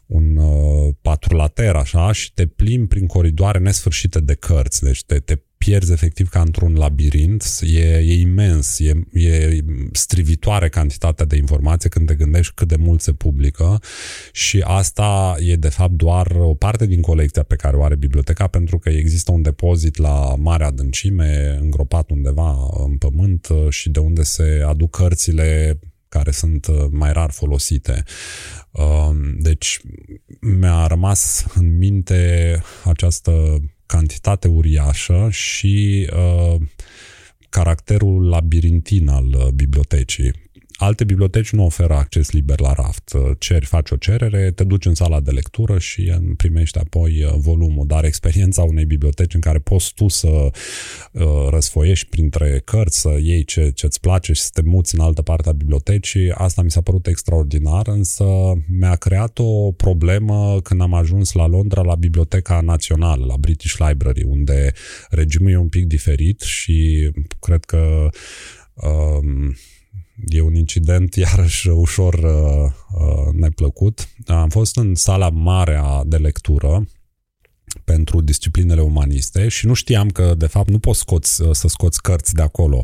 un 0.07 0.37
uh, 0.37 0.95
patrulater 1.03 1.75
așa 1.75 2.13
și 2.13 2.33
te 2.33 2.47
plimbi 2.47 2.89
prin 2.89 3.07
coridoare 3.07 3.59
nesfârșite 3.59 4.21
de 4.21 4.35
cărți. 4.35 4.83
Deci 4.83 5.05
te, 5.05 5.19
te 5.19 5.39
pierzi 5.59 5.93
efectiv 5.93 6.29
ca 6.29 6.41
într-un 6.41 6.75
labirint, 6.75 7.45
e, 7.63 7.99
e 7.99 8.21
imens, 8.21 8.79
e, 8.79 8.93
e 9.13 9.65
strivitoare 9.93 10.69
cantitatea 10.69 11.27
de 11.27 11.37
informație 11.37 11.89
când 11.89 12.07
te 12.07 12.15
gândești 12.15 12.55
cât 12.55 12.69
de 12.69 12.77
mult 12.77 13.01
se 13.01 13.13
publică 13.13 13.81
și 14.33 14.65
asta 14.67 15.37
e 15.39 15.57
de 15.57 15.69
fapt 15.69 15.93
doar 15.93 16.27
o 16.27 16.55
parte 16.55 16.87
din 16.87 17.01
colecția 17.01 17.43
pe 17.43 17.57
care 17.57 17.77
o 17.77 17.83
are 17.83 17.97
biblioteca 17.97 18.47
pentru 18.47 18.79
că 18.79 18.89
există 18.89 19.33
un 19.33 19.43
depozit 19.43 19.97
la 19.97 20.35
mare 20.39 20.65
adâncime, 20.65 21.59
îngropat 21.61 22.11
undeva 22.11 22.57
în 22.87 22.97
pământ 22.97 23.49
și 23.69 23.91
de 23.91 23.99
unde 23.99 24.23
se 24.23 24.63
aduc 24.67 24.97
cărțile 24.97 25.79
care 26.09 26.31
sunt 26.31 26.67
mai 26.91 27.13
rar 27.13 27.31
folosite. 27.31 28.03
Deci 29.39 29.81
mi-a 30.41 30.87
rămas 30.87 31.45
în 31.55 31.77
minte 31.77 32.63
această 32.85 33.61
cantitate 33.87 34.49
uriașă 34.49 35.29
și 35.31 36.09
uh, 36.13 36.61
caracterul 37.49 38.29
labirintin 38.29 39.09
al 39.09 39.27
uh, 39.27 39.47
bibliotecii. 39.49 40.33
Alte 40.79 41.05
biblioteci 41.05 41.51
nu 41.51 41.65
oferă 41.65 41.95
acces 41.95 42.31
liber 42.31 42.61
la 42.61 42.73
raft. 42.73 43.13
Ceri, 43.39 43.65
faci 43.65 43.91
o 43.91 43.97
cerere, 43.97 44.51
te 44.51 44.65
duci 44.65 44.87
în 44.87 44.95
sala 44.95 45.21
de 45.21 45.31
lectură 45.31 45.79
și 45.79 46.13
primești 46.37 46.79
apoi 46.79 47.25
uh, 47.25 47.33
volumul. 47.37 47.87
Dar 47.87 48.05
experiența 48.05 48.63
unei 48.63 48.85
biblioteci 48.85 49.35
în 49.35 49.41
care 49.41 49.59
poți 49.59 49.95
tu 49.95 50.09
să 50.09 50.29
uh, 50.29 51.23
răsfoiești 51.51 52.09
printre 52.09 52.63
cărți, 52.65 53.01
să 53.01 53.17
iei 53.21 53.45
ce, 53.45 53.71
ce-ți 53.71 54.01
place 54.01 54.33
și 54.33 54.41
să 54.41 54.51
te 54.53 54.63
muți 54.65 54.95
în 54.95 55.01
altă 55.01 55.23
parte 55.23 55.49
a 55.49 55.53
bibliotecii, 55.53 56.31
asta 56.31 56.63
mi 56.63 56.71
s-a 56.71 56.81
părut 56.81 57.07
extraordinar, 57.07 57.89
însă 57.89 58.25
mi-a 58.69 58.95
creat 58.95 59.39
o 59.39 59.73
problemă 59.73 60.61
când 60.63 60.81
am 60.81 60.95
ajuns 60.95 61.33
la 61.33 61.47
Londra, 61.47 61.83
la 61.83 61.95
Biblioteca 61.95 62.61
Națională, 62.61 63.25
la 63.25 63.37
British 63.37 63.75
Library, 63.89 64.23
unde 64.23 64.73
regimul 65.11 65.51
e 65.51 65.57
un 65.57 65.69
pic 65.69 65.87
diferit 65.87 66.41
și 66.41 67.11
cred 67.41 67.65
că 67.65 68.09
um, 68.75 69.57
e 70.29 70.41
un 70.41 70.55
incident 70.55 71.15
iarăși 71.15 71.69
ușor 71.69 72.15
uh, 72.15 72.73
uh, 73.01 73.33
neplăcut. 73.33 74.09
Am 74.27 74.49
fost 74.49 74.77
în 74.77 74.95
sala 74.95 75.29
mare 75.29 75.81
de 76.05 76.17
lectură 76.17 76.87
pentru 77.85 78.21
disciplinele 78.21 78.81
umaniste 78.81 79.49
și 79.49 79.67
nu 79.67 79.75
știam 79.75 80.09
că, 80.09 80.35
de 80.37 80.47
fapt, 80.47 80.71
nu 80.71 80.79
poți 80.79 80.99
scoți, 80.99 81.43
să 81.53 81.69
scoți 81.69 82.03
cărți 82.03 82.35
de 82.35 82.43
acolo. 82.43 82.83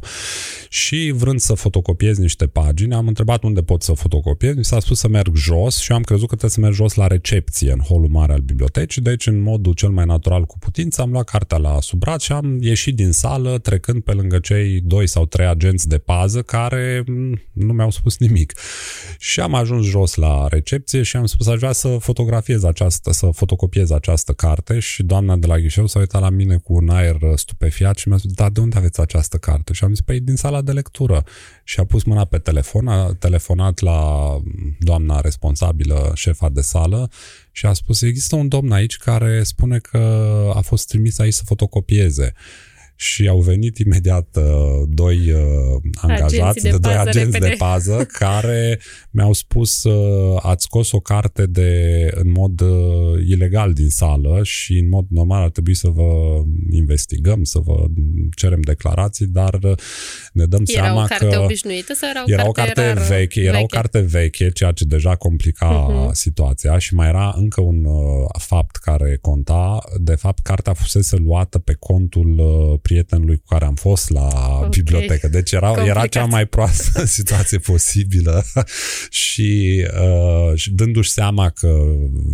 Și 0.69 1.13
vrând 1.17 1.41
să 1.41 1.55
fotocopiez 1.55 2.19
niște 2.19 2.47
pagini, 2.47 2.95
am 2.95 3.07
întrebat 3.07 3.43
unde 3.43 3.63
pot 3.63 3.83
să 3.83 3.93
fotocopiez, 3.93 4.55
mi 4.55 4.65
s-a 4.65 4.81
spus 4.81 4.99
să 4.99 5.09
merg 5.09 5.35
jos 5.35 5.79
și 5.79 5.91
eu 5.91 5.97
am 5.97 6.03
crezut 6.03 6.29
că 6.29 6.37
trebuie 6.37 6.51
să 6.51 6.61
merg 6.61 6.75
jos 6.75 6.95
la 6.95 7.07
recepție, 7.07 7.73
în 7.73 7.79
holul 7.79 8.09
mare 8.09 8.33
al 8.33 8.41
bibliotecii, 8.41 9.03
deci 9.03 9.27
în 9.27 9.41
modul 9.41 9.73
cel 9.73 9.89
mai 9.89 10.05
natural 10.05 10.45
cu 10.45 10.59
putință 10.59 11.01
am 11.01 11.11
luat 11.11 11.25
cartea 11.25 11.59
la 11.59 11.81
sub 11.81 11.99
braț 11.99 12.23
și 12.23 12.33
am 12.33 12.59
ieșit 12.61 12.95
din 12.97 13.13
sală 13.13 13.59
trecând 13.59 14.03
pe 14.03 14.13
lângă 14.13 14.39
cei 14.39 14.81
doi 14.81 15.07
sau 15.07 15.27
trei 15.27 15.47
agenți 15.47 15.89
de 15.89 15.99
pază 15.99 16.43
care 16.43 17.05
nu 17.53 17.73
mi-au 17.73 17.91
spus 17.91 18.19
nimic. 18.19 18.53
Și 19.19 19.41
am 19.41 19.55
ajuns 19.55 19.87
jos 19.87 20.15
la 20.15 20.47
recepție 20.49 21.03
și 21.03 21.17
am 21.17 21.27
spus 21.27 21.47
aș 21.47 21.59
vrea 21.59 21.73
să 21.73 21.97
fotografiez 22.01 22.65
această, 22.65 23.13
să 23.13 23.29
fotocopiez 23.33 23.91
această 23.91 24.33
carte 24.33 24.79
și 24.83 25.03
doamna 25.03 25.37
de 25.37 25.47
la 25.47 25.59
ghișeu 25.59 25.87
s-a 25.87 25.99
uitat 25.99 26.21
la 26.21 26.31
mine 26.31 26.57
cu 26.57 26.75
un 26.75 26.89
aer 26.89 27.15
uh, 27.21 27.33
stupefiat 27.35 27.97
și 27.97 28.09
mi-a 28.09 28.17
spus, 28.17 28.33
da, 28.33 28.49
de 28.49 28.61
unde 28.61 28.77
aveți 28.77 29.01
această 29.01 29.37
carte? 29.37 29.73
Și 29.73 29.85
am 29.85 29.91
zis, 29.91 30.01
păi 30.01 30.21
din 30.21 30.37
sala 30.37 30.63
de 30.63 30.73
lectură. 30.73 31.25
Și 31.65 31.81
a 31.81 31.85
pus 31.85 32.03
mâna 32.03 32.25
pe 32.25 32.39
telefon, 32.39 32.89
a 32.89 33.15
telefonat 33.15 33.81
la 33.81 34.37
doamna 34.79 35.21
responsabilă, 35.21 36.13
șefa 36.15 36.49
de 36.49 36.61
sală 36.61 37.11
și 37.51 37.67
a 37.67 37.73
spus, 37.73 38.03
există 38.03 38.37
un 38.37 38.49
domn 38.49 38.73
aici 38.73 38.97
care 38.97 39.43
spune 39.43 39.79
că 39.79 39.99
a 40.55 40.61
fost 40.61 40.89
trimis 40.89 41.19
aici 41.19 41.33
să 41.33 41.43
fotocopieze 41.45 42.33
și 43.03 43.29
au 43.29 43.41
venit 43.41 43.79
imediat 43.79 44.37
uh, 44.37 44.89
doi 44.89 45.31
uh, 45.31 45.91
angajați, 45.95 46.63
de, 46.63 46.71
de 46.71 46.79
doi 46.79 46.97
agenți 46.97 47.19
repede. 47.19 47.49
de 47.49 47.55
pază, 47.59 48.07
care 48.19 48.81
mi-au 49.11 49.33
spus 49.33 49.85
uh, 49.85 50.39
ați 50.43 50.65
scos 50.65 50.93
o 50.93 51.01
carte 51.01 51.47
de 51.47 52.11
în 52.15 52.31
mod 52.31 52.61
uh, 52.61 52.69
ilegal 53.29 53.73
din 53.73 53.89
sală 53.89 54.41
și 54.43 54.79
în 54.79 54.89
mod 54.89 55.07
normal 55.09 55.43
ar 55.43 55.51
trebui 55.51 55.75
să 55.75 55.89
vă 55.89 56.43
investigăm, 56.71 57.45
să 57.45 57.59
vă 57.59 57.85
cerem 58.37 58.61
declarații, 58.61 59.27
dar 59.27 59.59
uh, 59.63 59.73
ne 60.33 60.45
dăm 60.45 60.63
era 60.67 60.83
seama 60.83 61.03
o 61.03 61.07
carte 61.07 61.27
că 61.27 61.41
obișnuită 61.41 61.95
sau 61.95 62.09
era 62.09 62.23
o 62.27 62.31
era 62.33 62.43
carte, 62.43 62.61
o 62.61 62.65
carte 62.65 62.93
rară, 62.93 63.07
veche, 63.09 63.41
era 63.41 63.51
veche? 63.51 63.65
o 63.65 63.67
carte 63.67 64.01
veche, 64.01 64.51
ceea 64.51 64.73
ce 64.73 64.85
deja 64.85 65.17
complica 65.17 65.87
uh-huh. 65.87 66.13
situația 66.13 66.79
și 66.79 66.95
mai 66.95 67.09
era 67.09 67.35
încă 67.37 67.61
un 67.61 67.85
uh, 67.85 68.29
fapt 68.39 68.77
care 68.77 69.19
conta, 69.21 69.79
de 70.01 70.15
fapt 70.15 70.43
cartea 70.43 70.73
fusese 70.73 71.17
luată 71.17 71.59
pe 71.59 71.77
contul 71.79 72.39
uh, 72.39 72.79
prietenului 72.93 73.37
cu 73.37 73.45
care 73.49 73.65
am 73.65 73.75
fost 73.75 74.11
la 74.11 74.29
okay. 74.57 74.69
bibliotecă. 74.69 75.29
Deci 75.29 75.53
era, 75.53 75.85
era 75.87 76.07
cea 76.07 76.25
mai 76.25 76.47
proastă 76.47 77.05
situație 77.19 77.59
posibilă 77.59 78.45
și, 79.11 79.83
uh, 80.01 80.57
și 80.57 80.71
dându-și 80.71 81.11
seama 81.11 81.51
că 81.51 81.85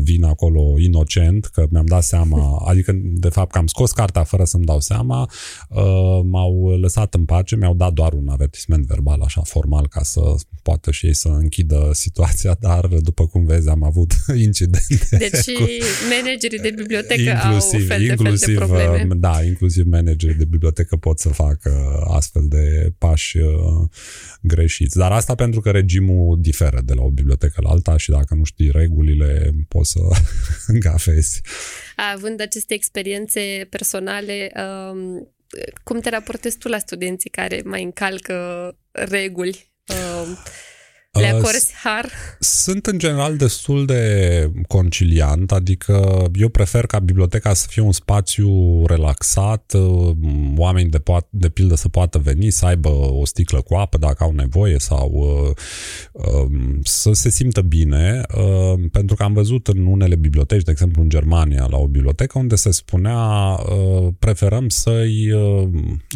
vin 0.03 0.25
acolo 0.25 0.79
inocent, 0.79 1.45
că 1.45 1.67
mi-am 1.71 1.87
dat 1.87 2.03
seama, 2.03 2.59
adică 2.71 2.93
de 2.95 3.29
fapt 3.29 3.51
că 3.53 3.59
am 3.59 3.67
scos 3.67 3.93
cartea 3.93 4.25
fără 4.25 4.45
să-mi 4.45 4.65
dau 4.65 4.81
seama, 4.81 5.31
uh, 5.69 6.21
m-au 6.25 6.69
lăsat 6.69 7.15
în 7.15 7.25
pace, 7.25 7.57
mi-au 7.57 7.75
dat 7.75 7.93
doar 7.93 8.13
un 8.13 8.29
avertisment 8.29 8.87
verbal 8.87 9.21
așa 9.21 9.43
formal 9.45 9.89
ca 9.89 10.03
să 10.03 10.21
poată 10.63 10.91
și 10.91 11.07
ei 11.07 11.15
să 11.15 11.29
închidă 11.29 11.91
situația, 11.93 12.57
dar 12.61 12.87
după 12.87 13.27
cum 13.27 13.45
vezi 13.45 13.69
am 13.69 13.83
avut 13.83 14.13
incidente. 14.47 15.17
Deci 15.19 15.57
cu... 15.57 15.63
managerii 16.11 16.59
de 16.59 16.73
bibliotecă 16.77 17.21
inclusiv, 17.21 17.81
au 17.81 17.87
fel 17.87 17.99
de 17.99 18.05
inclusiv, 18.05 18.39
fel 18.39 18.55
de 18.55 18.61
probleme. 18.61 19.07
Uh, 19.11 19.17
da, 19.21 19.45
inclusiv 19.45 19.85
managerii 19.87 20.37
de 20.37 20.45
bibliotecă 20.49 20.97
pot 20.97 21.19
să 21.19 21.29
facă 21.29 22.03
astfel 22.09 22.43
de 22.49 22.93
pași 22.99 23.39
uh, 23.39 23.89
greșiți. 24.43 24.97
Dar 24.97 25.13
asta 25.13 25.35
pentru 25.35 25.61
că 25.61 25.71
regimul 25.71 26.41
diferă 26.41 26.81
de 26.85 26.95
la 26.95 27.03
o 27.03 27.11
bibliotecă 27.11 27.61
la 27.63 27.71
alta 27.71 27.97
și 27.97 28.11
dacă 28.11 28.35
nu 28.35 28.45
știi 28.45 28.71
regulile, 28.71 29.51
poți 29.69 29.91
să 29.91 30.01
gafezi. 30.87 31.41
Având 32.15 32.41
aceste 32.41 32.75
experiențe 32.75 33.67
personale, 33.71 34.53
um, 34.91 35.33
cum 35.85 36.01
te 36.01 36.11
raportezi 36.11 36.59
tu 36.59 36.69
la 36.69 36.79
studenții 36.79 37.31
care 37.31 37.63
mai 37.65 37.83
încalcă 37.83 38.37
reguli? 38.91 39.73
Um, 41.13 41.23
le 41.23 41.33
uh, 41.33 41.39
acorzi 41.39 41.73
har? 41.83 42.11
Sunt 42.41 42.87
în 42.87 42.99
general 42.99 43.37
destul 43.37 43.87
de 43.87 44.53
conciliant, 44.67 45.53
adică 45.53 46.25
eu 46.35 46.49
prefer 46.49 46.87
ca 46.87 46.99
biblioteca 46.99 47.55
să 47.55 47.67
fie 47.71 47.83
un 47.83 47.93
spațiu 47.93 48.83
relaxat, 48.87 49.73
uh, 49.73 50.17
oamenii 50.57 50.91
de, 50.91 50.99
poat, 50.99 51.27
de 51.31 51.49
pildă 51.49 51.75
să 51.75 51.89
poată 51.89 52.19
veni, 52.19 52.51
să 52.51 52.67
aibă 52.67 52.89
o 52.89 53.25
sticlă 53.25 53.61
cu 53.61 53.75
apă 53.75 53.99
dacă 53.99 54.25
au 54.25 54.33
nevoie 54.33 54.79
sau 54.79 55.11
uh, 55.13 55.55
um, 56.13 56.81
să 56.83 57.13
se 57.13 57.31
simtă 57.31 57.61
bine, 57.61 58.23
pentru 58.93 59.17
că 59.17 59.23
am 59.23 59.33
văzut 59.33 59.67
în 59.67 59.87
unele 59.87 60.17
biblioteci, 60.17 60.63
de 60.63 60.71
exemplu 60.71 61.03
în 61.03 61.09
Germania, 61.09 61.67
la 61.71 61.77
o 61.77 61.87
bibliotecă 61.87 62.39
unde 62.39 62.55
se 62.55 62.71
spunea 62.71 63.17
preferăm 64.19 64.69
să-i 64.69 65.33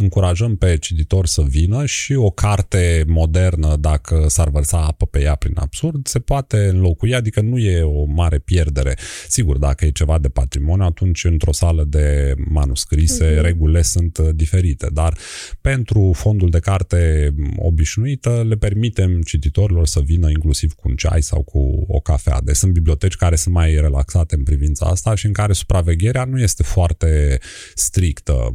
încurajăm 0.01 0.57
pe 0.57 0.77
cititor 0.77 1.27
să 1.27 1.43
vină 1.43 1.87
și 1.87 2.15
o 2.15 2.31
carte 2.31 3.05
modernă, 3.07 3.77
dacă 3.77 4.25
s-ar 4.29 4.49
vărsa 4.49 4.82
apă 4.83 5.07
pe 5.07 5.21
ea 5.21 5.35
prin 5.35 5.55
absurd, 5.57 6.07
se 6.07 6.19
poate 6.19 6.57
înlocui, 6.57 7.15
adică 7.15 7.41
nu 7.41 7.59
e 7.59 7.83
o 7.83 8.05
mare 8.05 8.39
pierdere. 8.39 8.97
Sigur, 9.29 9.59
dacă 9.59 9.85
e 9.85 9.91
ceva 9.91 10.19
de 10.19 10.29
patrimoniu, 10.29 10.85
atunci 10.85 11.25
într-o 11.25 11.53
sală 11.53 11.85
de 11.85 12.35
manuscrise, 12.37 13.37
uh-huh. 13.37 13.43
regulile 13.43 13.83
sunt 13.83 14.19
uh, 14.19 14.29
diferite, 14.35 14.89
dar 14.93 15.19
pentru 15.61 16.13
fondul 16.15 16.51
de 16.51 16.59
carte 16.59 17.35
obișnuită 17.57 18.45
le 18.49 18.57
permitem 18.57 19.21
cititorilor 19.21 19.87
să 19.87 20.01
vină 20.01 20.31
inclusiv 20.31 20.73
cu 20.73 20.89
un 20.89 20.95
ceai 20.95 21.23
sau 21.23 21.43
cu 21.43 21.85
o 21.89 22.01
cafea. 22.01 22.41
Deci 22.45 22.57
sunt 22.57 22.73
biblioteci 22.73 23.17
care 23.17 23.37
sunt 23.37 23.55
mai 23.55 23.75
relaxate 23.75 24.35
în 24.35 24.43
privința 24.43 24.87
asta 24.87 25.15
și 25.15 25.27
în 25.27 25.33
care 25.33 25.53
supravegherea 25.53 26.25
nu 26.25 26.41
este 26.41 26.63
foarte 26.63 27.39
strictă. 27.75 28.55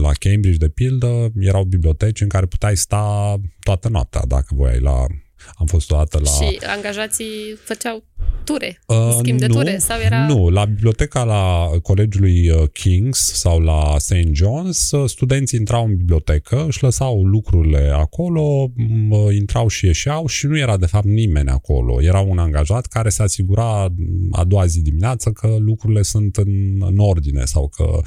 La 0.00 0.12
Cambridge, 0.18 0.58
de 0.58 0.68
pildă, 0.68 1.32
erau 1.40 1.64
biblioteci 1.64 2.20
în 2.20 2.28
care 2.28 2.46
puteai 2.46 2.76
sta 2.76 3.36
toată 3.60 3.88
noaptea 3.88 4.22
dacă 4.26 4.54
voiai 4.54 4.80
la 4.80 5.06
am 5.54 5.66
fost 5.66 5.90
o 5.90 5.96
dată 5.96 6.20
la... 6.24 6.30
Și 6.30 6.60
angajații 6.66 7.58
făceau 7.64 8.04
ture, 8.46 8.80
uh, 8.86 9.16
schimb 9.18 9.38
de 9.38 9.46
nu, 9.46 9.54
ture? 9.54 9.78
Sau 9.78 10.00
era... 10.00 10.26
Nu, 10.26 10.48
la 10.48 10.64
biblioteca 10.64 11.24
la 11.24 11.68
colegiului 11.82 12.50
uh, 12.50 12.62
King's 12.68 13.32
sau 13.32 13.60
la 13.60 13.94
St. 13.98 14.14
John's, 14.14 14.90
uh, 14.90 15.04
studenții 15.06 15.58
intrau 15.58 15.84
în 15.84 15.96
bibliotecă, 15.96 16.64
își 16.66 16.82
lăsau 16.82 17.24
lucrurile 17.24 17.90
acolo, 17.94 18.72
intrau 19.38 19.68
și 19.68 19.86
ieșeau 19.86 20.26
și 20.26 20.46
nu 20.46 20.58
era 20.58 20.76
de 20.76 20.86
fapt 20.86 21.04
nimeni 21.04 21.48
acolo. 21.48 22.02
Era 22.02 22.20
un 22.20 22.38
angajat 22.38 22.86
care 22.86 23.08
se 23.08 23.22
asigura 23.22 23.94
a 24.30 24.44
doua 24.44 24.66
zi 24.66 24.82
dimineață 24.82 25.30
că 25.30 25.56
lucrurile 25.58 26.02
sunt 26.02 26.36
în, 26.36 26.82
în 26.86 26.98
ordine 26.98 27.44
sau 27.44 27.68
că 27.68 28.00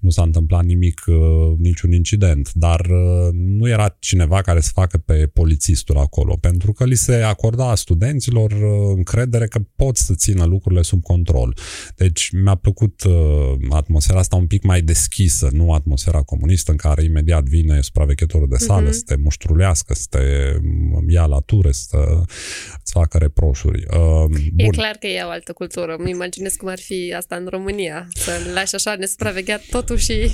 nu 0.00 0.10
s-a 0.10 0.22
întâmplat 0.22 0.64
nimic, 0.64 1.02
uh, 1.06 1.16
niciun 1.58 1.92
incident, 1.92 2.52
dar 2.52 2.86
nu 3.32 3.68
era 3.68 3.96
cineva 3.98 4.40
care 4.40 4.60
să 4.60 4.70
facă 4.72 4.98
pe 4.98 5.30
polițistul 5.32 5.96
acolo, 5.96 6.36
pentru 6.40 6.72
că 6.72 6.84
li 6.84 6.94
se 6.94 7.14
acorda 7.14 7.74
studenților 7.74 8.52
încredere 8.96 9.43
că 9.46 9.58
pot 9.76 9.96
să 9.96 10.14
țină 10.14 10.44
lucrurile 10.44 10.82
sub 10.82 11.02
control. 11.02 11.56
Deci 11.96 12.30
mi-a 12.32 12.54
plăcut 12.54 13.02
uh, 13.04 13.12
atmosfera 13.70 14.18
asta 14.18 14.36
un 14.36 14.46
pic 14.46 14.62
mai 14.62 14.82
deschisă, 14.82 15.48
nu 15.52 15.72
atmosfera 15.72 16.22
comunistă 16.22 16.70
în 16.70 16.76
care 16.76 17.04
imediat 17.04 17.44
vine 17.44 17.80
supraveghetorul 17.80 18.48
de 18.48 18.56
sală 18.56 18.88
uh-huh. 18.88 18.92
să 18.92 19.02
te 19.04 19.16
muștrulească, 19.16 19.94
să 19.94 20.06
te 20.10 20.22
ia 21.08 21.26
la 21.26 21.38
ture, 21.38 21.72
să 21.72 22.22
îți 22.80 22.92
facă 22.92 23.18
reproșuri. 23.18 23.84
Uh, 23.90 24.36
e 24.56 24.66
clar 24.66 24.96
că 25.00 25.06
e 25.06 25.22
o 25.22 25.28
altă 25.28 25.52
cultură. 25.52 25.94
Îmi 25.98 26.10
imaginez 26.10 26.54
cum 26.54 26.68
ar 26.68 26.78
fi 26.78 27.14
asta 27.16 27.36
în 27.36 27.46
România, 27.50 28.08
să 28.14 28.30
lași 28.54 28.74
așa 28.74 28.94
nesupravegheat 28.98 29.62
totul 29.70 29.96
și 29.96 30.30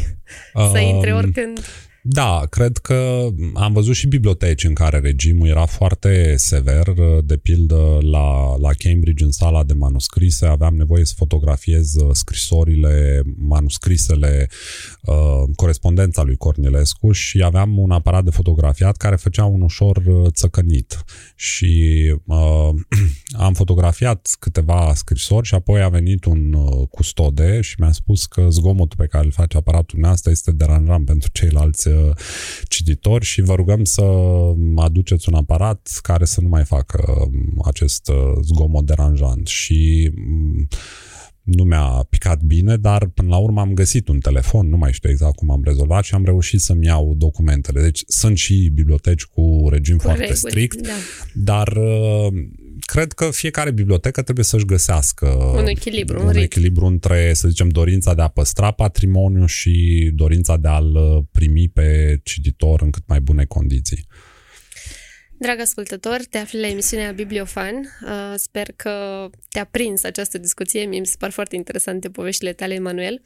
uh, 0.55 0.69
să 0.73 0.79
intre 0.79 1.15
oricând. 1.15 1.59
Da, 2.03 2.47
cred 2.51 2.77
că 2.77 3.29
am 3.55 3.73
văzut 3.73 3.95
și 3.95 4.07
biblioteci 4.07 4.65
în 4.65 4.75
care 4.75 4.99
regimul 4.99 5.49
era 5.49 5.67
foarte 5.67 6.35
sever. 6.37 6.93
De 7.25 7.37
pildă, 7.37 7.99
la, 8.01 8.57
la 8.57 8.71
Cambridge, 8.79 9.25
în 9.25 9.31
sala 9.31 9.65
de 9.65 9.73
manuscrise, 9.73 10.47
aveam 10.47 10.75
nevoie 10.75 11.05
să 11.05 11.15
fotografiez 11.17 11.97
scrisorile, 12.13 13.23
manuscrisele, 13.37 14.49
uh, 15.03 15.15
corespondența 15.57 16.23
lui 16.23 16.37
Cornilescu 16.37 17.13
și 17.13 17.43
aveam 17.43 17.79
un 17.79 17.91
aparat 17.91 18.25
de 18.25 18.31
fotografiat 18.31 18.97
care 18.97 19.17
făcea 19.17 19.45
un 19.45 19.61
ușor 19.61 19.97
uh, 19.97 20.27
țăcănit. 20.33 21.05
Și 21.37 21.95
uh, 22.27 22.69
am 23.47 23.53
fotografiat 23.53 24.37
câteva 24.39 24.93
scrisori 24.95 25.47
și 25.47 25.55
apoi 25.55 25.83
a 25.83 25.89
venit 25.89 26.25
un 26.25 26.53
uh, 26.53 26.89
custode 26.91 27.61
și 27.61 27.75
mi-a 27.79 27.93
spus 27.93 28.27
că 28.27 28.47
zgomotul 28.49 28.97
pe 28.97 29.07
care 29.07 29.25
îl 29.25 29.33
face 29.33 29.57
aparatul 29.57 29.99
nostru 29.99 30.31
este 30.31 30.53
deranjant 30.53 31.05
pentru 31.05 31.29
ceilalți 31.33 31.89
Uh, 31.90 31.90
cititori 32.69 33.25
și 33.25 33.41
vă 33.41 33.55
rugăm 33.55 33.85
să 33.85 34.03
aduceți 34.77 35.29
un 35.29 35.35
aparat 35.35 35.99
care 36.03 36.25
să 36.25 36.41
nu 36.41 36.49
mai 36.49 36.65
facă 36.65 37.05
um, 37.27 37.63
acest 37.65 38.09
uh, 38.09 38.43
zgomot 38.43 38.87
deranjant 38.87 39.47
și 39.47 40.11
mm, 40.15 40.69
nu 41.43 41.65
mi-a 41.65 42.07
picat 42.09 42.43
bine, 42.43 42.77
dar 42.77 43.07
până 43.07 43.29
la 43.29 43.37
urmă 43.37 43.61
am 43.61 43.75
găsit 43.75 44.09
un 44.09 44.19
telefon, 44.19 44.69
nu 44.69 44.77
mai 44.77 44.93
știu 44.93 45.11
exact 45.11 45.35
cum 45.37 45.51
am 45.51 45.61
rezolvat 45.65 46.05
și 46.05 46.15
am 46.15 46.25
reușit 46.25 46.61
să-mi 46.61 46.87
iau 46.87 47.15
documentele. 47.17 47.81
Deci 47.83 48.03
sunt 48.07 48.37
și 48.37 48.71
biblioteci 48.75 49.25
cu 49.25 49.67
regim 49.71 49.97
cu 49.97 50.03
foarte 50.03 50.21
reguli, 50.21 50.39
strict, 50.39 50.81
da. 50.81 50.93
dar 51.35 51.69
uh, 51.77 52.33
cred 52.85 53.13
că 53.13 53.31
fiecare 53.31 53.71
bibliotecă 53.71 54.23
trebuie 54.23 54.45
să-și 54.45 54.65
găsească 54.65 55.27
un 55.57 55.67
echilibru, 55.67 56.21
un, 56.21 56.27
un 56.27 56.37
echilibru 56.37 56.87
între, 56.87 57.35
să 57.35 57.49
zicem, 57.49 57.69
dorința 57.69 58.15
de 58.15 58.23
a 58.23 58.29
păstra 58.29 58.71
patrimoniu 58.71 59.47
și 59.47 60.11
dorința 60.15 60.57
de 60.57 60.69
a-l 60.69 60.95
uh, 60.95 61.25
primi 61.33 61.69
pe 61.69 62.21
cititor 62.23 62.83
în 62.83 62.91
cât 62.91 63.03
mai 63.07 63.21
bune 63.21 63.45
condiții. 63.45 64.07
Drag 65.43 65.61
ascultător, 65.61 66.21
te 66.31 66.39
afli 66.39 66.61
la 66.61 66.67
emisiunea 66.67 67.13
Bibliofan. 67.13 67.75
Uh, 67.77 68.35
sper 68.37 68.69
că 68.77 69.27
te-a 69.49 69.65
prins 69.65 70.05
această 70.05 70.39
discuție. 70.39 70.85
Mie 70.85 71.01
mi 71.01 71.07
se 71.07 71.15
par 71.19 71.31
foarte 71.31 71.57
interesante 71.57 72.11
poveștile 72.11 72.53
tale, 72.53 72.75
Emanuel. 72.75 73.23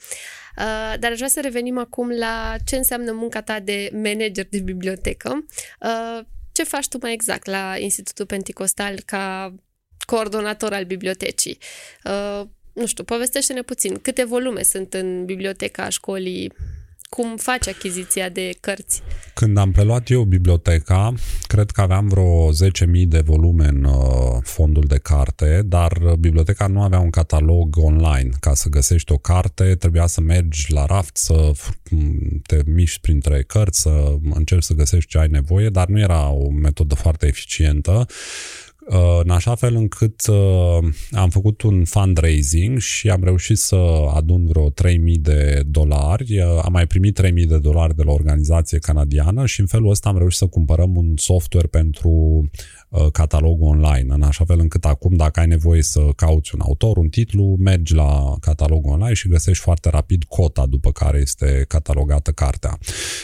Uh, 0.58 0.98
dar 1.00 1.10
aș 1.10 1.16
vrea 1.16 1.28
să 1.28 1.40
revenim 1.42 1.78
acum 1.78 2.10
la 2.10 2.56
ce 2.64 2.76
înseamnă 2.76 3.12
munca 3.12 3.42
ta 3.42 3.60
de 3.60 3.90
manager 3.92 4.46
de 4.50 4.60
bibliotecă. 4.60 5.44
Ce 6.54 6.64
faci 6.64 6.88
tu 6.88 6.98
mai 7.00 7.12
exact 7.12 7.46
la 7.46 7.76
Institutul 7.78 8.26
Pentecostal 8.26 9.00
ca 9.04 9.54
coordonator 10.06 10.72
al 10.72 10.84
bibliotecii? 10.84 11.58
Uh, 12.04 12.46
nu 12.72 12.86
știu, 12.86 13.04
povestește-ne 13.04 13.62
puțin. 13.62 13.98
Câte 13.98 14.24
volume 14.24 14.62
sunt 14.62 14.94
în 14.94 15.24
biblioteca 15.24 15.88
școlii? 15.88 16.52
Cum 17.14 17.36
faci 17.36 17.68
achiziția 17.68 18.28
de 18.28 18.50
cărți? 18.60 19.02
Când 19.34 19.56
am 19.58 19.72
preluat 19.72 20.10
eu 20.10 20.22
biblioteca, 20.22 21.14
cred 21.46 21.70
că 21.70 21.80
aveam 21.80 22.08
vreo 22.08 22.52
10.000 22.52 22.56
de 23.06 23.20
volume 23.20 23.66
în 23.66 23.84
uh, 23.84 24.38
fondul 24.42 24.84
de 24.86 24.98
carte, 24.98 25.62
dar 25.64 25.92
biblioteca 26.18 26.66
nu 26.66 26.82
avea 26.82 26.98
un 26.98 27.10
catalog 27.10 27.76
online. 27.76 28.28
Ca 28.40 28.54
să 28.54 28.68
găsești 28.68 29.12
o 29.12 29.16
carte, 29.16 29.74
trebuia 29.74 30.06
să 30.06 30.20
mergi 30.20 30.72
la 30.72 30.86
raft, 30.86 31.16
să 31.16 31.52
te 32.46 32.62
miști 32.66 33.00
printre 33.00 33.42
cărți, 33.42 33.80
să 33.80 34.14
încerci 34.30 34.64
să 34.64 34.74
găsești 34.74 35.10
ce 35.10 35.18
ai 35.18 35.28
nevoie, 35.28 35.68
dar 35.68 35.86
nu 35.86 35.98
era 35.98 36.28
o 36.28 36.50
metodă 36.50 36.94
foarte 36.94 37.26
eficientă 37.26 38.06
Uh, 38.06 38.63
în 39.22 39.30
așa 39.30 39.54
fel 39.54 39.74
încât 39.74 40.26
uh, 40.26 40.88
am 41.10 41.28
făcut 41.30 41.62
un 41.62 41.84
fundraising 41.84 42.78
și 42.78 43.10
am 43.10 43.24
reușit 43.24 43.58
să 43.58 43.76
adun 44.14 44.46
vreo 44.46 44.70
3000 44.70 45.18
de 45.18 45.62
dolari. 45.66 46.40
Uh, 46.40 46.60
am 46.62 46.72
mai 46.72 46.86
primit 46.86 47.14
3000 47.14 47.46
de 47.46 47.58
dolari 47.58 47.96
de 47.96 48.02
la 48.02 48.10
o 48.10 48.14
organizație 48.14 48.78
canadiană 48.78 49.46
și 49.46 49.60
în 49.60 49.66
felul 49.66 49.90
ăsta 49.90 50.08
am 50.08 50.18
reușit 50.18 50.38
să 50.38 50.46
cumpărăm 50.46 50.96
un 50.96 51.12
software 51.16 51.66
pentru 51.66 52.10
catalogul 53.12 53.68
online, 53.68 54.14
în 54.14 54.22
așa 54.22 54.44
fel 54.44 54.58
încât 54.58 54.84
acum 54.84 55.14
dacă 55.14 55.40
ai 55.40 55.46
nevoie 55.46 55.82
să 55.82 56.00
cauți 56.16 56.54
un 56.54 56.60
autor, 56.60 56.96
un 56.96 57.08
titlu, 57.08 57.56
mergi 57.58 57.94
la 57.94 58.36
catalogul 58.40 58.92
online 58.92 59.14
și 59.14 59.28
găsești 59.28 59.62
foarte 59.62 59.90
rapid 59.90 60.24
cota 60.24 60.66
după 60.66 60.92
care 60.92 61.18
este 61.18 61.64
catalogată 61.68 62.30
cartea. 62.30 62.78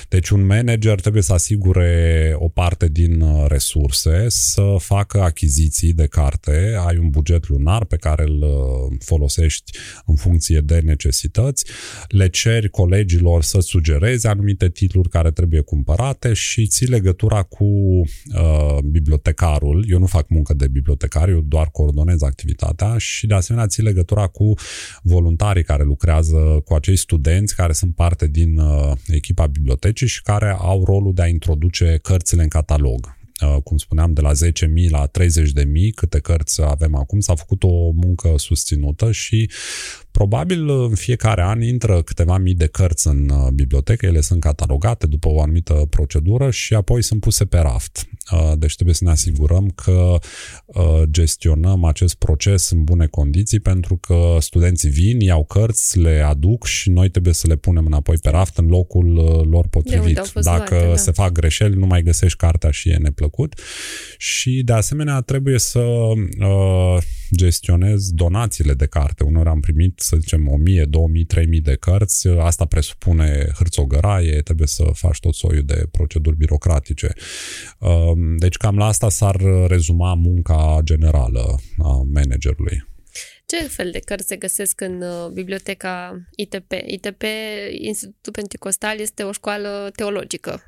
Deci 0.08 0.28
un 0.28 0.46
manager 0.46 1.00
trebuie 1.00 1.22
să 1.22 1.32
asigure 1.32 2.32
o 2.38 2.48
parte 2.48 2.88
din 2.88 3.24
resurse, 3.46 4.26
să 4.28 4.76
facă 4.78 5.20
achiziții 5.20 5.48
achiziții 5.60 5.92
de 5.92 6.06
carte, 6.06 6.74
ai 6.86 6.96
un 6.96 7.08
buget 7.08 7.48
lunar 7.48 7.84
pe 7.84 7.96
care 7.96 8.22
îl 8.22 8.42
uh, 8.42 8.96
folosești 8.98 9.78
în 10.06 10.14
funcție 10.14 10.60
de 10.60 10.80
necesități, 10.84 11.64
le 12.08 12.28
ceri 12.28 12.70
colegilor 12.70 13.42
să 13.42 13.60
sugereze 13.60 14.28
anumite 14.28 14.68
titluri 14.68 15.08
care 15.08 15.30
trebuie 15.30 15.60
cumpărate 15.60 16.32
și 16.32 16.66
ții 16.66 16.86
legătura 16.86 17.42
cu 17.42 17.64
uh, 17.64 18.78
bibliotecarul. 18.84 19.59
Eu 19.88 19.98
nu 19.98 20.06
fac 20.06 20.28
muncă 20.28 20.54
de 20.54 20.68
bibliotecar, 20.68 21.28
eu 21.28 21.40
doar 21.40 21.68
coordonez 21.70 22.22
activitatea 22.22 22.98
și 22.98 23.26
de 23.26 23.34
asemenea 23.34 23.66
ții 23.66 23.82
legătura 23.82 24.26
cu 24.26 24.54
voluntarii 25.02 25.64
care 25.64 25.82
lucrează 25.82 26.62
cu 26.64 26.74
acei 26.74 26.96
studenți 26.96 27.54
care 27.54 27.72
sunt 27.72 27.94
parte 27.94 28.26
din 28.26 28.58
uh, 28.58 28.92
echipa 29.06 29.46
bibliotecii 29.46 30.06
și 30.06 30.22
care 30.22 30.56
au 30.58 30.84
rolul 30.84 31.14
de 31.14 31.22
a 31.22 31.26
introduce 31.26 31.98
cărțile 32.02 32.42
în 32.42 32.48
catalog. 32.48 33.18
Uh, 33.42 33.62
cum 33.62 33.76
spuneam, 33.76 34.12
de 34.12 34.20
la 34.20 34.30
10.000 34.32 34.90
la 34.90 35.06
30.000, 35.06 35.12
câte 35.94 36.18
cărți 36.18 36.62
avem 36.62 36.94
acum, 36.94 37.20
s-a 37.20 37.34
făcut 37.34 37.62
o 37.62 37.90
muncă 37.90 38.34
susținută 38.36 39.12
și 39.12 39.50
Probabil 40.10 40.68
în 40.68 40.94
fiecare 40.94 41.42
an 41.42 41.62
intră 41.62 42.02
câteva 42.02 42.38
mii 42.38 42.54
de 42.54 42.66
cărți 42.66 43.06
în 43.06 43.28
uh, 43.28 43.48
bibliotecă, 43.54 44.06
ele 44.06 44.20
sunt 44.20 44.40
catalogate 44.40 45.06
după 45.06 45.28
o 45.28 45.42
anumită 45.42 45.86
procedură 45.90 46.50
și 46.50 46.74
apoi 46.74 47.02
sunt 47.02 47.20
puse 47.20 47.44
pe 47.44 47.58
raft. 47.58 48.08
Uh, 48.32 48.52
deci 48.58 48.74
trebuie 48.74 48.94
să 48.94 49.04
ne 49.04 49.10
asigurăm 49.10 49.70
că 49.74 50.18
uh, 50.64 51.02
gestionăm 51.10 51.84
acest 51.84 52.14
proces 52.14 52.70
în 52.70 52.84
bune 52.84 53.06
condiții 53.06 53.60
pentru 53.60 53.96
că 53.96 54.36
studenții 54.40 54.90
vin, 54.90 55.20
iau 55.20 55.44
cărți, 55.44 55.98
le 55.98 56.20
aduc 56.20 56.66
și 56.66 56.90
noi 56.90 57.08
trebuie 57.08 57.34
să 57.34 57.46
le 57.46 57.56
punem 57.56 57.86
înapoi 57.86 58.16
pe 58.22 58.30
raft 58.30 58.56
în 58.56 58.66
locul 58.66 59.12
lor 59.50 59.66
potrivit. 59.66 60.32
Dacă 60.34 60.74
luate, 60.74 60.86
da. 60.88 60.96
se 60.96 61.10
fac 61.10 61.32
greșeli, 61.32 61.74
nu 61.74 61.86
mai 61.86 62.02
găsești 62.02 62.38
cartea 62.38 62.70
și 62.70 62.88
e 62.88 62.96
neplăcut. 62.96 63.60
Și 64.18 64.62
de 64.64 64.72
asemenea 64.72 65.20
trebuie 65.20 65.58
să 65.58 65.80
uh, 65.80 66.98
gestionez 67.44 68.10
donațiile 68.10 68.74
de 68.74 68.86
carte. 68.86 69.24
Unor 69.24 69.48
am 69.48 69.60
primit 69.60 70.00
să 70.00 70.16
zicem, 70.16 70.48
1000, 70.48 70.84
2000, 70.84 71.24
3000 71.24 71.60
de 71.60 71.76
cărți, 71.76 72.28
asta 72.28 72.64
presupune 72.64 73.50
hârțogăraie, 73.56 74.42
trebuie 74.42 74.66
să 74.66 74.84
faci 74.92 75.18
tot 75.18 75.34
soiul 75.34 75.64
de 75.64 75.86
proceduri 75.90 76.36
birocratice. 76.36 77.12
Um, 77.78 78.36
deci 78.36 78.56
cam 78.56 78.76
la 78.76 78.86
asta 78.86 79.08
s-ar 79.08 79.36
rezuma 79.66 80.14
munca 80.14 80.80
generală 80.82 81.60
a 81.78 82.02
managerului. 82.12 82.88
Ce 83.46 83.56
fel 83.56 83.90
de 83.90 83.98
cărți 83.98 84.26
se 84.26 84.36
găsesc 84.36 84.80
în 84.80 85.02
uh, 85.02 85.30
biblioteca 85.32 86.20
ITP? 86.36 86.72
ITP, 86.86 87.22
Institutul 87.70 88.32
Pentecostal, 88.32 88.98
este 88.98 89.22
o 89.22 89.32
școală 89.32 89.90
teologică. 89.96 90.62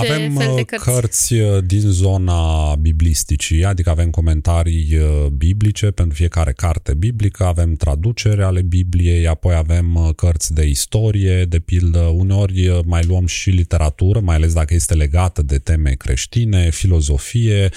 Ce 0.00 0.12
avem 0.12 0.32
fel 0.32 0.54
de 0.54 0.60
uh, 0.60 0.66
cărți? 0.66 0.84
cărți 0.84 1.34
uh, 1.34 1.64
din 1.64 1.80
zona 1.80 2.74
biblisticii, 2.74 3.64
adică 3.64 3.90
avem 3.90 4.10
comentarii 4.10 4.96
uh, 4.96 5.26
biblice 5.26 5.90
pentru 5.90 6.14
fiecare 6.14 6.52
carte 6.52 6.94
biblică, 6.94 7.44
avem 7.44 7.74
traducere 7.74 8.44
ale 8.44 8.62
Bibliei, 8.62 9.26
apoi 9.26 9.54
avem 9.54 10.12
cărți 10.16 10.54
de 10.54 10.66
istorie, 10.66 11.44
de 11.44 11.58
pildă, 11.58 11.98
uneori 11.98 12.82
mai 12.84 13.04
luăm 13.04 13.26
și 13.26 13.50
literatură, 13.50 14.20
mai 14.20 14.36
ales 14.36 14.52
dacă 14.52 14.74
este 14.74 14.94
legată 14.94 15.42
de 15.42 15.58
teme 15.58 15.90
creștine, 15.90 16.70
filozofie, 16.70 17.68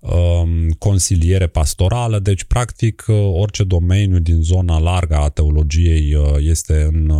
um, 0.00 0.70
consiliere 0.78 1.46
pastorală, 1.46 2.18
deci 2.18 2.44
practic 2.44 3.04
orice 3.32 3.64
domeniu 3.64 4.18
din 4.18 4.42
zona 4.42 4.78
largă 4.78 5.16
a 5.16 5.28
teologiei 5.28 6.16
este 6.38 6.88
în 6.92 7.12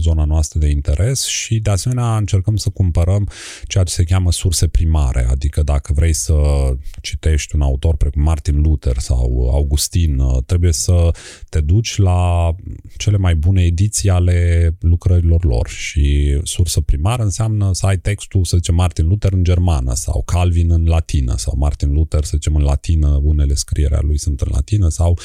zona 0.00 0.24
noastră 0.24 0.58
de 0.58 0.68
interes 0.68 1.24
și 1.24 1.58
de 1.58 1.70
asemenea 1.70 2.16
încercăm 2.16 2.56
să 2.56 2.68
cumpărăm 2.68 3.28
ceea 3.76 3.88
ce 3.88 3.94
se 3.94 4.14
cheamă 4.14 4.32
surse 4.32 4.66
primare, 4.66 5.26
adică 5.30 5.62
dacă 5.62 5.92
vrei 5.92 6.12
să 6.12 6.34
citești 7.00 7.54
un 7.54 7.60
autor 7.60 7.96
precum 7.96 8.22
Martin 8.22 8.60
Luther 8.60 8.98
sau 8.98 9.48
Augustin, 9.52 10.18
uh, 10.18 10.42
trebuie 10.46 10.72
să 10.72 11.10
te 11.48 11.60
duci 11.60 11.96
la 11.96 12.50
cele 12.96 13.16
mai 13.16 13.34
bune 13.34 13.62
ediții 13.64 14.10
ale 14.10 14.70
lucrărilor 14.80 15.44
lor 15.44 15.68
și 15.68 16.38
sursă 16.42 16.80
primară 16.80 17.22
înseamnă 17.22 17.70
să 17.72 17.86
ai 17.86 17.98
textul, 17.98 18.44
să 18.44 18.56
zicem, 18.56 18.74
Martin 18.74 19.06
Luther 19.06 19.32
în 19.32 19.44
germană 19.44 19.94
sau 19.94 20.22
Calvin 20.22 20.70
în 20.70 20.84
latină 20.84 21.34
sau 21.36 21.54
Martin 21.56 21.92
Luther, 21.92 22.24
să 22.24 22.32
zicem, 22.34 22.54
în 22.54 22.62
latină, 22.62 23.20
unele 23.22 23.54
scrieri 23.54 23.94
a 23.94 24.00
lui 24.00 24.18
sunt 24.18 24.40
în 24.40 24.48
latină 24.50 24.88
sau 24.88 25.18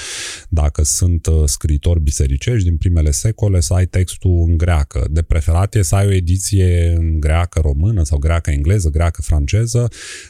dacă 0.49 0.83
sunt 0.83 1.25
uh, 1.25 1.43
scriitori 1.45 2.01
bisericești 2.01 2.67
din 2.67 2.77
primele 2.77 3.11
secole, 3.11 3.59
să 3.59 3.73
ai 3.73 3.85
textul 3.85 4.43
în 4.47 4.57
greacă. 4.57 5.07
De 5.09 5.21
preferat 5.21 5.75
e 5.75 5.81
să 5.81 5.95
ai 5.95 6.07
o 6.07 6.11
ediție 6.11 6.93
în 6.97 7.19
greacă 7.19 7.59
română 7.59 8.03
sau 8.03 8.17
greacă 8.17 8.40
greacă, 8.41 8.51
engleză, 8.51 8.89
greacă, 8.89 9.21
franceză, 9.21 9.88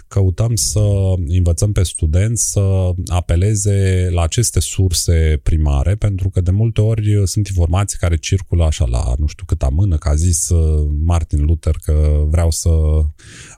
căutăm 0.08 0.56
să 0.56 0.84
învățăm 1.28 1.72
pe 1.72 1.84
studenți 1.84 2.52
să 2.52 2.92
apeleze 3.06 4.10
la 4.12 4.22
aceste 4.22 4.60
surse 4.60 5.40
primare, 5.44 5.96
pentru 5.96 6.30
că 6.30 6.42
de 6.42 6.52
multe 6.52 6.82
ori 6.82 7.22
sunt 7.26 7.48
informații 7.48 7.98
care 7.98 8.16
circulă 8.16 8.64
așa 8.64 8.86
la 8.86 9.14
nu 9.18 9.28
știu 9.28 9.46
câta 9.46 9.68
mână, 9.68 9.98
că 9.98 10.10
a 10.10 10.16
zis 10.16 10.50
uh, 10.50 10.90
Martin 11.04 11.46
Luther 11.46 11.76
că 11.84 12.24
vreau 12.28 12.52
să 12.52 12.70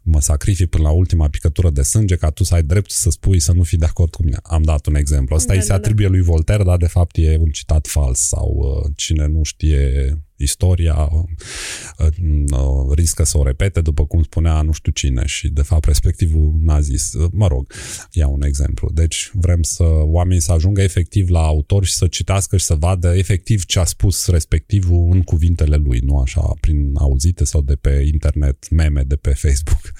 mă 0.03 0.21
sacrific 0.21 0.69
până 0.69 0.83
la 0.83 0.91
ultima 0.91 1.29
picătură 1.29 1.69
de 1.69 1.81
sânge 1.81 2.15
ca 2.15 2.29
tu 2.29 2.43
să 2.43 2.53
ai 2.53 2.63
drept 2.63 2.91
să 2.91 3.09
spui 3.09 3.39
să 3.39 3.53
nu 3.53 3.63
fii 3.63 3.77
de 3.77 3.85
acord 3.85 4.11
cu 4.11 4.23
mine. 4.23 4.37
Am 4.43 4.63
dat 4.63 4.85
un 4.85 4.95
exemplu. 4.95 5.35
Asta 5.35 5.47
da, 5.47 5.53
îi 5.53 5.61
se 5.61 5.67
da, 5.67 5.73
da. 5.73 5.79
atribuie 5.79 6.07
da. 6.07 6.13
lui 6.13 6.21
Voltaire, 6.21 6.63
dar 6.63 6.77
de 6.77 6.87
fapt 6.87 7.17
e 7.17 7.37
un 7.39 7.49
citat 7.49 7.87
fals 7.87 8.19
sau 8.19 8.49
uh, 8.55 8.91
cine 8.95 9.27
nu 9.27 9.43
știe 9.43 10.17
istoria 10.43 11.09
uh, 11.11 12.07
uh, 12.51 12.95
riscă 12.95 13.23
să 13.23 13.37
o 13.37 13.43
repete, 13.43 13.81
după 13.81 14.05
cum 14.05 14.23
spunea 14.23 14.61
nu 14.61 14.71
știu 14.71 14.91
cine 14.91 15.25
și 15.25 15.49
de 15.49 15.61
fapt 15.61 15.85
respectivul 15.85 16.53
n-a 16.59 16.79
zis. 16.79 17.13
Uh, 17.13 17.29
mă 17.31 17.47
rog, 17.47 17.73
ia 18.11 18.27
un 18.27 18.43
exemplu. 18.43 18.89
Deci 18.93 19.29
vrem 19.33 19.61
să 19.61 19.83
oamenii 20.03 20.41
să 20.41 20.51
ajungă 20.51 20.81
efectiv 20.81 21.29
la 21.29 21.45
autor 21.45 21.85
și 21.85 21.93
să 21.93 22.07
citească 22.07 22.57
și 22.57 22.65
să 22.65 22.75
vadă 22.75 23.15
efectiv 23.15 23.65
ce 23.65 23.79
a 23.79 23.83
spus 23.83 24.27
respectivul 24.27 25.09
în 25.11 25.21
cuvintele 25.21 25.75
lui, 25.75 25.99
nu 25.99 26.19
așa 26.19 26.53
prin 26.59 26.91
auzite 26.95 27.43
sau 27.43 27.61
de 27.61 27.75
pe 27.75 28.09
internet, 28.13 28.69
meme 28.69 29.03
de 29.03 29.15
pe 29.15 29.33
Facebook. 29.33 29.91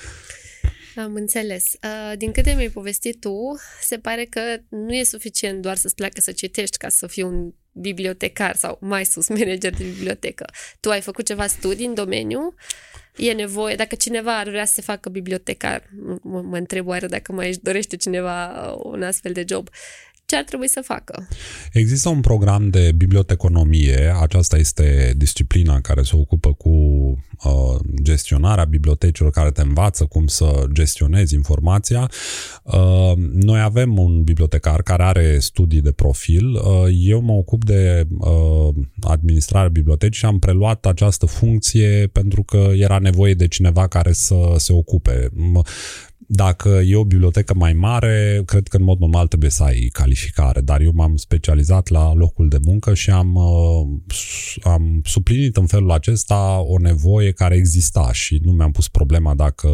Am 0.96 1.14
înțeles. 1.16 1.64
Din 2.18 2.32
câte 2.32 2.54
mi-ai 2.54 2.70
povestit 2.70 3.20
tu, 3.20 3.36
se 3.82 3.98
pare 3.98 4.26
că 4.26 4.42
nu 4.70 4.94
e 4.94 5.04
suficient 5.04 5.62
doar 5.62 5.76
să-ți 5.76 5.96
placă 5.96 6.22
să 6.22 6.32
citești 6.32 6.78
ca 6.78 6.90
să 6.90 7.08
fii 7.08 7.24
un 7.24 7.54
bibliotecar 7.74 8.56
sau 8.56 8.78
mai 8.82 9.06
sus 9.06 9.28
manager 9.38 9.74
de 9.74 9.84
bibliotecă. 9.84 10.46
Tu 10.80 10.90
ai 10.90 11.02
făcut 11.02 11.26
ceva 11.26 11.48
studii 11.48 11.86
în 11.86 11.94
domeniu, 11.94 12.56
e 13.16 13.32
nevoie, 13.32 13.76
dacă 13.76 13.96
cineva 13.96 14.38
ar 14.38 14.50
vrea 14.50 14.66
să 14.66 14.74
se 14.74 14.82
facă 14.82 15.10
bibliotecar, 15.10 15.90
mă, 16.22 16.42
mă 16.42 16.58
întreb 16.58 16.88
oare 16.88 17.08
dacă 17.08 17.32
mai 17.32 17.48
își 17.48 17.60
dorește 17.60 17.96
cineva 17.96 18.72
un 18.84 19.04
astfel 19.04 19.32
de 19.32 19.46
job, 19.48 19.70
ce 20.34 20.40
ar 20.40 20.46
trebui 20.46 20.70
să 20.70 20.82
facă? 20.84 21.28
Există 21.72 22.10
un 22.10 22.22
program 22.22 22.70
de 22.70 22.92
biblioteconomie, 22.96 24.14
aceasta 24.22 24.58
este 24.58 25.14
disciplina 25.18 25.82
care 25.82 26.02
se 26.02 26.16
ocupă 26.16 26.54
cu 26.54 26.70
uh, 26.70 27.80
gestionarea 28.02 28.66
bibliotecilor, 28.66 29.32
care 29.32 29.52
te 29.52 29.62
învață 29.62 30.06
cum 30.06 30.28
să 30.28 30.66
gestionezi 30.72 31.36
informația. 31.36 32.12
Uh, 32.64 33.14
noi 33.34 33.60
avem 33.62 33.98
un 33.98 34.24
bibliotecar 34.24 34.82
care 34.82 35.04
are 35.04 35.40
studii 35.40 35.82
de 35.82 35.92
profil. 35.92 36.54
Uh, 36.54 36.62
eu 36.92 37.22
mă 37.22 37.32
ocup 37.32 37.66
de 37.66 38.08
uh, 38.18 38.76
administrarea 39.02 39.70
bibliotecii 39.70 40.20
și 40.20 40.26
am 40.26 40.40
preluat 40.40 40.86
această 40.86 41.26
funcție 41.26 42.10
pentru 42.12 42.44
că 42.44 42.72
era 42.76 43.00
nevoie 43.00 43.34
de 43.34 43.48
cineva 43.48 43.88
care 43.88 44.12
să 44.12 44.36
se 44.58 44.74
ocupe. 44.74 45.30
Dacă 46.28 46.70
e 46.70 46.96
o 46.96 47.04
bibliotecă 47.04 47.54
mai 47.54 47.74
mare, 47.74 48.44
cred 48.46 48.68
că 48.68 48.78
în 48.78 48.84
mod 48.84 49.00
normal 49.00 49.28
trebuie 49.28 49.50
să 49.50 49.64
ai 49.64 49.90
calificare, 49.92 50.62
dar 50.62 50.82
eu 50.82 50.92
m-am 50.94 51.16
specializat 51.16 51.90
la 51.90 52.14
locul 52.14 52.48
de 52.48 52.58
muncă 52.66 52.94
și 52.94 53.10
am, 53.10 53.36
uh, 53.36 54.14
am 54.64 55.02
suplinit 55.04 55.58
în 55.58 55.66
felul 55.66 55.92
acesta 55.92 56.64
o 56.68 56.80
nevoie 56.80 57.32
care 57.32 57.56
exista 57.56 58.12
și 58.12 58.40
nu 58.44 58.52
mi-am 58.52 58.72
pus 58.72 58.88
problema 58.88 59.34
dacă 59.34 59.70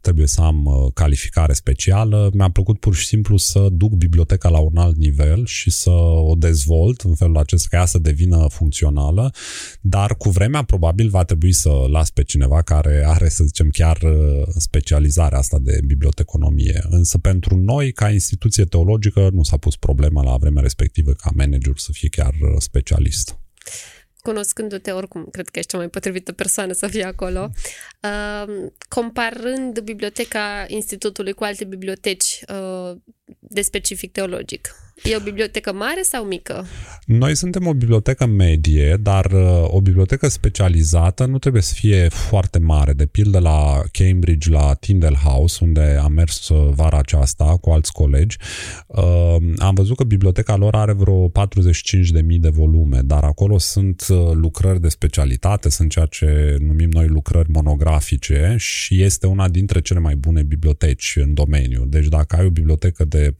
trebuie 0.00 0.26
să 0.26 0.40
am 0.40 0.64
uh, 0.64 0.92
calificare 0.94 1.52
specială. 1.52 2.30
Mi-a 2.32 2.50
plăcut 2.50 2.80
pur 2.80 2.94
și 2.94 3.06
simplu 3.06 3.36
să 3.36 3.66
duc 3.72 3.92
biblioteca 3.92 4.48
la 4.48 4.58
un 4.58 4.76
alt 4.76 4.96
nivel 4.96 5.46
și 5.46 5.70
să 5.70 5.90
o 6.30 6.34
dezvolt 6.34 7.00
în 7.00 7.14
felul 7.14 7.36
acesta 7.36 7.66
ca 7.70 7.76
ea 7.76 7.84
să 7.84 7.98
devină 7.98 8.46
funcțională, 8.50 9.32
dar 9.80 10.16
cu 10.16 10.30
vremea 10.30 10.62
probabil 10.62 11.08
va 11.08 11.24
trebui 11.24 11.52
să 11.52 11.70
las 11.90 12.10
pe 12.10 12.22
cineva 12.22 12.62
care 12.62 13.02
are, 13.06 13.28
să 13.28 13.44
zicem, 13.44 13.68
chiar 13.68 13.98
uh, 14.02 14.46
specializarea 14.56 15.42
asta 15.48 15.58
de 15.70 15.80
biblioteconomie. 15.86 16.80
Însă 16.90 17.18
pentru 17.18 17.56
noi, 17.56 17.92
ca 17.92 18.10
instituție 18.10 18.64
teologică, 18.64 19.28
nu 19.32 19.42
s-a 19.42 19.56
pus 19.56 19.76
problema 19.76 20.22
la 20.22 20.36
vremea 20.36 20.62
respectivă 20.62 21.12
ca 21.12 21.30
manager 21.34 21.72
să 21.76 21.88
fie 21.92 22.08
chiar 22.08 22.34
uh, 22.40 22.54
specialist. 22.58 23.38
Cunoscându-te 24.22 24.90
oricum, 24.90 25.28
cred 25.30 25.48
că 25.48 25.58
ești 25.58 25.70
cea 25.70 25.76
mai 25.76 25.88
potrivită 25.88 26.32
persoană 26.32 26.72
să 26.72 26.86
fie 26.86 27.04
acolo, 27.04 27.50
uh, 28.02 28.70
comparând 28.88 29.80
biblioteca 29.80 30.64
institutului 30.66 31.32
cu 31.32 31.44
alte 31.44 31.64
biblioteci 31.64 32.40
uh, 32.48 32.96
de 33.38 33.62
specific 33.62 34.12
teologic, 34.12 34.74
E 35.02 35.16
o 35.16 35.20
bibliotecă 35.20 35.72
mare 35.72 36.02
sau 36.02 36.24
mică? 36.24 36.66
Noi 37.04 37.36
suntem 37.36 37.66
o 37.66 37.74
bibliotecă 37.74 38.26
medie, 38.26 38.96
dar 39.00 39.24
uh, 39.24 39.64
o 39.66 39.80
bibliotecă 39.80 40.28
specializată 40.28 41.24
nu 41.24 41.38
trebuie 41.38 41.62
să 41.62 41.72
fie 41.74 42.08
foarte 42.08 42.58
mare. 42.58 42.92
De 42.92 43.06
pildă 43.06 43.38
la 43.38 43.82
Cambridge, 43.92 44.50
la 44.50 44.74
Tyndall 44.74 45.14
House, 45.14 45.64
unde 45.64 45.98
am 46.02 46.12
mers 46.12 46.48
uh, 46.48 46.72
vara 46.74 46.98
aceasta 46.98 47.56
cu 47.60 47.70
alți 47.70 47.92
colegi, 47.92 48.36
uh, 48.86 49.36
am 49.56 49.74
văzut 49.74 49.96
că 49.96 50.04
biblioteca 50.04 50.56
lor 50.56 50.74
are 50.74 50.92
vreo 50.92 51.28
45.000 51.28 51.32
de 52.40 52.48
volume, 52.48 53.00
dar 53.04 53.24
acolo 53.24 53.58
sunt 53.58 54.08
lucrări 54.32 54.80
de 54.80 54.88
specialitate, 54.88 55.68
sunt 55.68 55.90
ceea 55.90 56.06
ce 56.06 56.56
numim 56.60 56.88
noi 56.90 57.06
lucrări 57.06 57.50
monografice 57.50 58.54
și 58.58 59.02
este 59.02 59.26
una 59.26 59.48
dintre 59.48 59.80
cele 59.80 60.00
mai 60.00 60.16
bune 60.16 60.42
biblioteci 60.42 61.16
în 61.20 61.34
domeniu. 61.34 61.84
Deci 61.86 62.06
dacă 62.06 62.36
ai 62.36 62.46
o 62.46 62.50
bibliotecă 62.50 63.04
de 63.04 63.34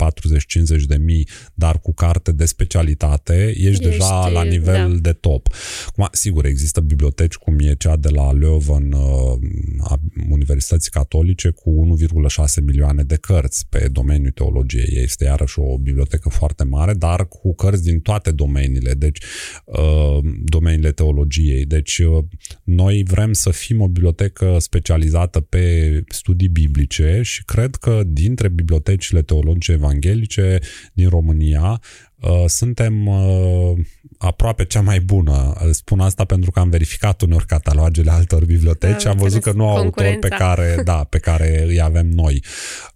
40-50 0.80 0.82
de 0.86 0.96
mii 0.96 1.28
dar 1.54 1.80
cu 1.80 1.94
carte 1.94 2.32
de 2.32 2.44
specialitate 2.44 3.48
ești, 3.48 3.66
ești 3.66 3.82
deja 3.82 4.28
la 4.28 4.42
nivel 4.42 4.90
da. 4.92 4.98
de 5.11 5.12
top. 5.12 5.48
Acum, 5.87 6.08
sigur, 6.12 6.44
există 6.44 6.80
biblioteci 6.80 7.34
cum 7.34 7.56
e 7.58 7.74
cea 7.74 7.96
de 7.96 8.08
la 8.08 8.32
Leuven 8.32 8.92
uh, 8.92 9.38
a 9.80 10.00
Universității 10.30 10.90
Catolice 10.90 11.50
cu 11.50 11.96
1,6 12.38 12.64
milioane 12.64 13.02
de 13.02 13.16
cărți 13.16 13.66
pe 13.68 13.88
domeniul 13.92 14.30
teologiei. 14.30 15.02
Este 15.02 15.24
iarăși 15.24 15.58
o 15.58 15.78
bibliotecă 15.78 16.28
foarte 16.28 16.64
mare, 16.64 16.94
dar 16.94 17.28
cu 17.28 17.54
cărți 17.54 17.82
din 17.82 18.00
toate 18.00 18.30
domeniile, 18.30 18.94
deci 18.94 19.18
uh, 19.64 20.18
domeniile 20.44 20.92
teologiei. 20.92 21.64
Deci 21.64 21.98
uh, 21.98 22.24
noi 22.64 23.04
vrem 23.06 23.32
să 23.32 23.50
fim 23.50 23.80
o 23.80 23.87
bibliotecă 23.87 24.56
specializată 24.58 25.40
pe 25.40 25.92
studii 26.08 26.48
biblice 26.48 27.20
și 27.22 27.44
cred 27.44 27.74
că 27.74 28.02
dintre 28.06 28.48
bibliotecile 28.48 29.22
teologice 29.22 29.72
evanghelice 29.72 30.58
din 30.92 31.08
România 31.08 31.38
România, 31.38 31.81
uh, 32.20 32.44
suntem 32.46 33.07
uh, 33.07 33.79
aproape 34.18 34.64
cea 34.64 34.81
mai 34.81 35.01
bună. 35.01 35.57
Spun 35.70 36.01
asta 36.01 36.24
pentru 36.24 36.51
că 36.51 36.61
am 36.61 36.68
verificat 36.68 37.22
uneori 37.22 37.46
catalogele 37.46 38.11
altor 38.11 38.44
biblioteci 38.44 38.92
da, 38.92 38.98
și 38.98 39.07
am 39.07 39.16
văzut 39.16 39.42
că 39.42 39.53
nu 39.53 39.68
au 39.68 39.77
autori 39.77 40.18
pe 40.18 40.29
care, 40.29 40.81
da, 40.85 41.05
pe 41.05 41.18
care 41.18 41.64
îi 41.66 41.81
avem 41.81 42.07
noi. 42.07 42.44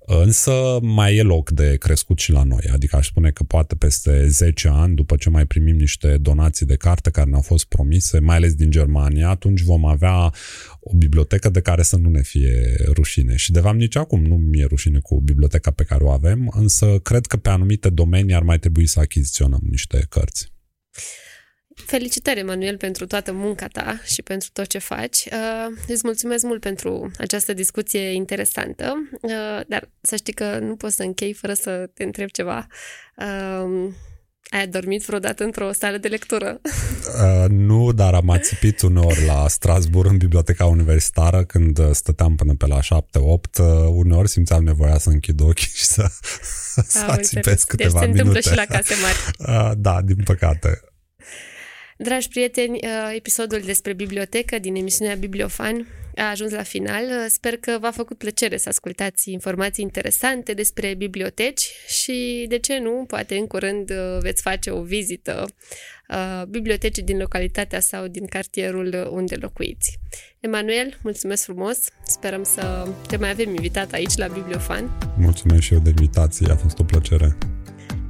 Însă 0.06 0.78
mai 0.82 1.16
e 1.16 1.22
loc 1.22 1.50
de 1.50 1.76
crescut 1.76 2.18
și 2.18 2.32
la 2.32 2.42
noi, 2.42 2.64
adică 2.72 2.96
aș 2.96 3.06
spune 3.06 3.30
că 3.30 3.42
poate 3.42 3.74
peste 3.74 4.28
10 4.28 4.68
ani, 4.68 4.94
după 4.94 5.16
ce 5.16 5.30
mai 5.30 5.46
primim 5.46 5.76
niște 5.76 6.16
donații 6.16 6.66
de 6.66 6.76
carte 6.76 7.10
care 7.10 7.28
ne-au 7.28 7.42
fost 7.42 7.64
promise, 7.64 8.18
mai 8.18 8.36
ales 8.36 8.54
din 8.54 8.70
Germania, 8.70 9.28
atunci 9.28 9.62
vom 9.62 9.86
avea 9.86 10.32
o 10.80 10.94
bibliotecă 10.96 11.48
de 11.48 11.60
care 11.60 11.82
să 11.82 11.96
nu 11.96 12.08
ne 12.08 12.22
fie 12.22 12.76
rușine. 12.92 13.36
Și 13.36 13.52
de 13.52 13.60
fapt 13.60 13.76
nici 13.76 13.96
acum 13.96 14.22
nu 14.22 14.34
mi-e 14.34 14.64
rușine 14.64 14.98
cu 14.98 15.20
biblioteca 15.20 15.70
pe 15.70 15.84
care 15.84 16.04
o 16.04 16.10
avem, 16.10 16.52
însă 16.56 16.98
cred 17.02 17.26
că 17.26 17.36
pe 17.36 17.48
anumite 17.48 17.90
domenii 17.90 18.34
ar 18.34 18.42
mai 18.42 18.58
trebui 18.58 18.86
să 18.86 19.00
achiziționăm 19.00 19.60
niște 19.70 20.06
cărți. 20.08 20.52
Felicitări, 21.74 22.38
Emanuel, 22.38 22.76
pentru 22.76 23.06
toată 23.06 23.32
munca 23.32 23.66
ta 23.66 24.00
și 24.04 24.22
pentru 24.22 24.48
tot 24.52 24.66
ce 24.66 24.78
faci. 24.78 25.24
Uh, 25.32 25.78
îți 25.88 26.00
mulțumesc 26.04 26.44
mult 26.44 26.60
pentru 26.60 27.10
această 27.18 27.52
discuție 27.52 28.12
interesantă, 28.12 29.08
uh, 29.20 29.60
dar 29.66 29.88
să 30.00 30.16
știi 30.16 30.32
că 30.32 30.58
nu 30.58 30.76
pot 30.76 30.90
să 30.90 31.02
închei 31.02 31.32
fără 31.32 31.52
să 31.54 31.90
te 31.94 32.04
întreb 32.04 32.28
ceva. 32.28 32.66
Uh, 33.16 33.92
ai 34.50 34.66
dormit 34.66 35.04
vreodată 35.04 35.44
într-o 35.44 35.72
sală 35.72 35.96
de 35.96 36.08
lectură? 36.08 36.60
Uh, 37.02 37.48
nu, 37.48 37.92
dar 37.92 38.14
am 38.14 38.30
ațipit 38.30 38.80
uneori 38.80 39.24
la 39.24 39.48
Strasburg, 39.48 40.10
în 40.10 40.16
biblioteca 40.16 40.66
universitară, 40.66 41.44
când 41.44 41.94
stăteam 41.94 42.34
până 42.34 42.54
pe 42.54 42.66
la 42.66 42.78
7-8. 42.80 42.82
Uh, 42.82 43.66
uneori 43.88 44.28
simțeam 44.28 44.64
nevoia 44.64 44.98
să 44.98 45.08
închid 45.08 45.40
ochii 45.40 45.70
și 45.74 45.84
să, 45.84 46.10
să 46.86 47.04
ațipesc 47.06 47.66
câteva 47.66 48.00
deci 48.00 48.00
se 48.00 48.06
minute. 48.06 48.40
se 48.42 48.48
întâmplă 48.48 48.50
și 48.50 48.56
la 48.56 48.76
case 48.76 48.94
mari. 49.02 49.16
Uh, 49.38 49.72
da, 49.76 50.02
din 50.02 50.22
păcate. 50.24 50.80
Dragi 52.02 52.28
prieteni, 52.28 52.78
uh, 52.82 53.14
episodul 53.14 53.60
despre 53.64 53.92
bibliotecă 53.92 54.58
din 54.58 54.74
emisiunea 54.74 55.14
Bibliofan 55.14 55.86
a 56.16 56.30
ajuns 56.30 56.52
la 56.52 56.62
final. 56.62 57.04
Uh, 57.04 57.24
sper 57.28 57.56
că 57.56 57.78
v-a 57.80 57.90
făcut 57.90 58.18
plăcere 58.18 58.56
să 58.56 58.68
ascultați 58.68 59.30
informații 59.30 59.84
interesante 59.84 60.52
despre 60.52 60.94
biblioteci 60.94 61.70
și, 61.86 62.46
de 62.48 62.58
ce 62.58 62.78
nu, 62.78 63.04
poate 63.06 63.34
în 63.36 63.46
curând 63.46 63.90
uh, 63.90 64.18
veți 64.20 64.42
face 64.42 64.70
o 64.70 64.82
vizită 64.82 65.46
bibliotecii 66.48 67.02
din 67.02 67.18
localitatea 67.18 67.80
sau 67.80 68.06
din 68.06 68.26
cartierul 68.26 69.08
unde 69.10 69.34
locuiți. 69.34 69.98
Emanuel, 70.40 70.98
mulțumesc 71.02 71.44
frumos! 71.44 71.78
Sperăm 72.06 72.42
să 72.42 72.88
te 73.08 73.16
mai 73.16 73.30
avem 73.30 73.48
invitat 73.48 73.92
aici 73.92 74.16
la 74.16 74.26
Bibliofan. 74.26 74.98
Mulțumesc 75.18 75.62
și 75.62 75.72
eu 75.72 75.78
de 75.78 75.88
invitație, 75.88 76.50
a 76.50 76.56
fost 76.56 76.78
o 76.78 76.84
plăcere! 76.84 77.38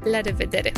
La 0.04 0.20
revedere! 0.20 0.72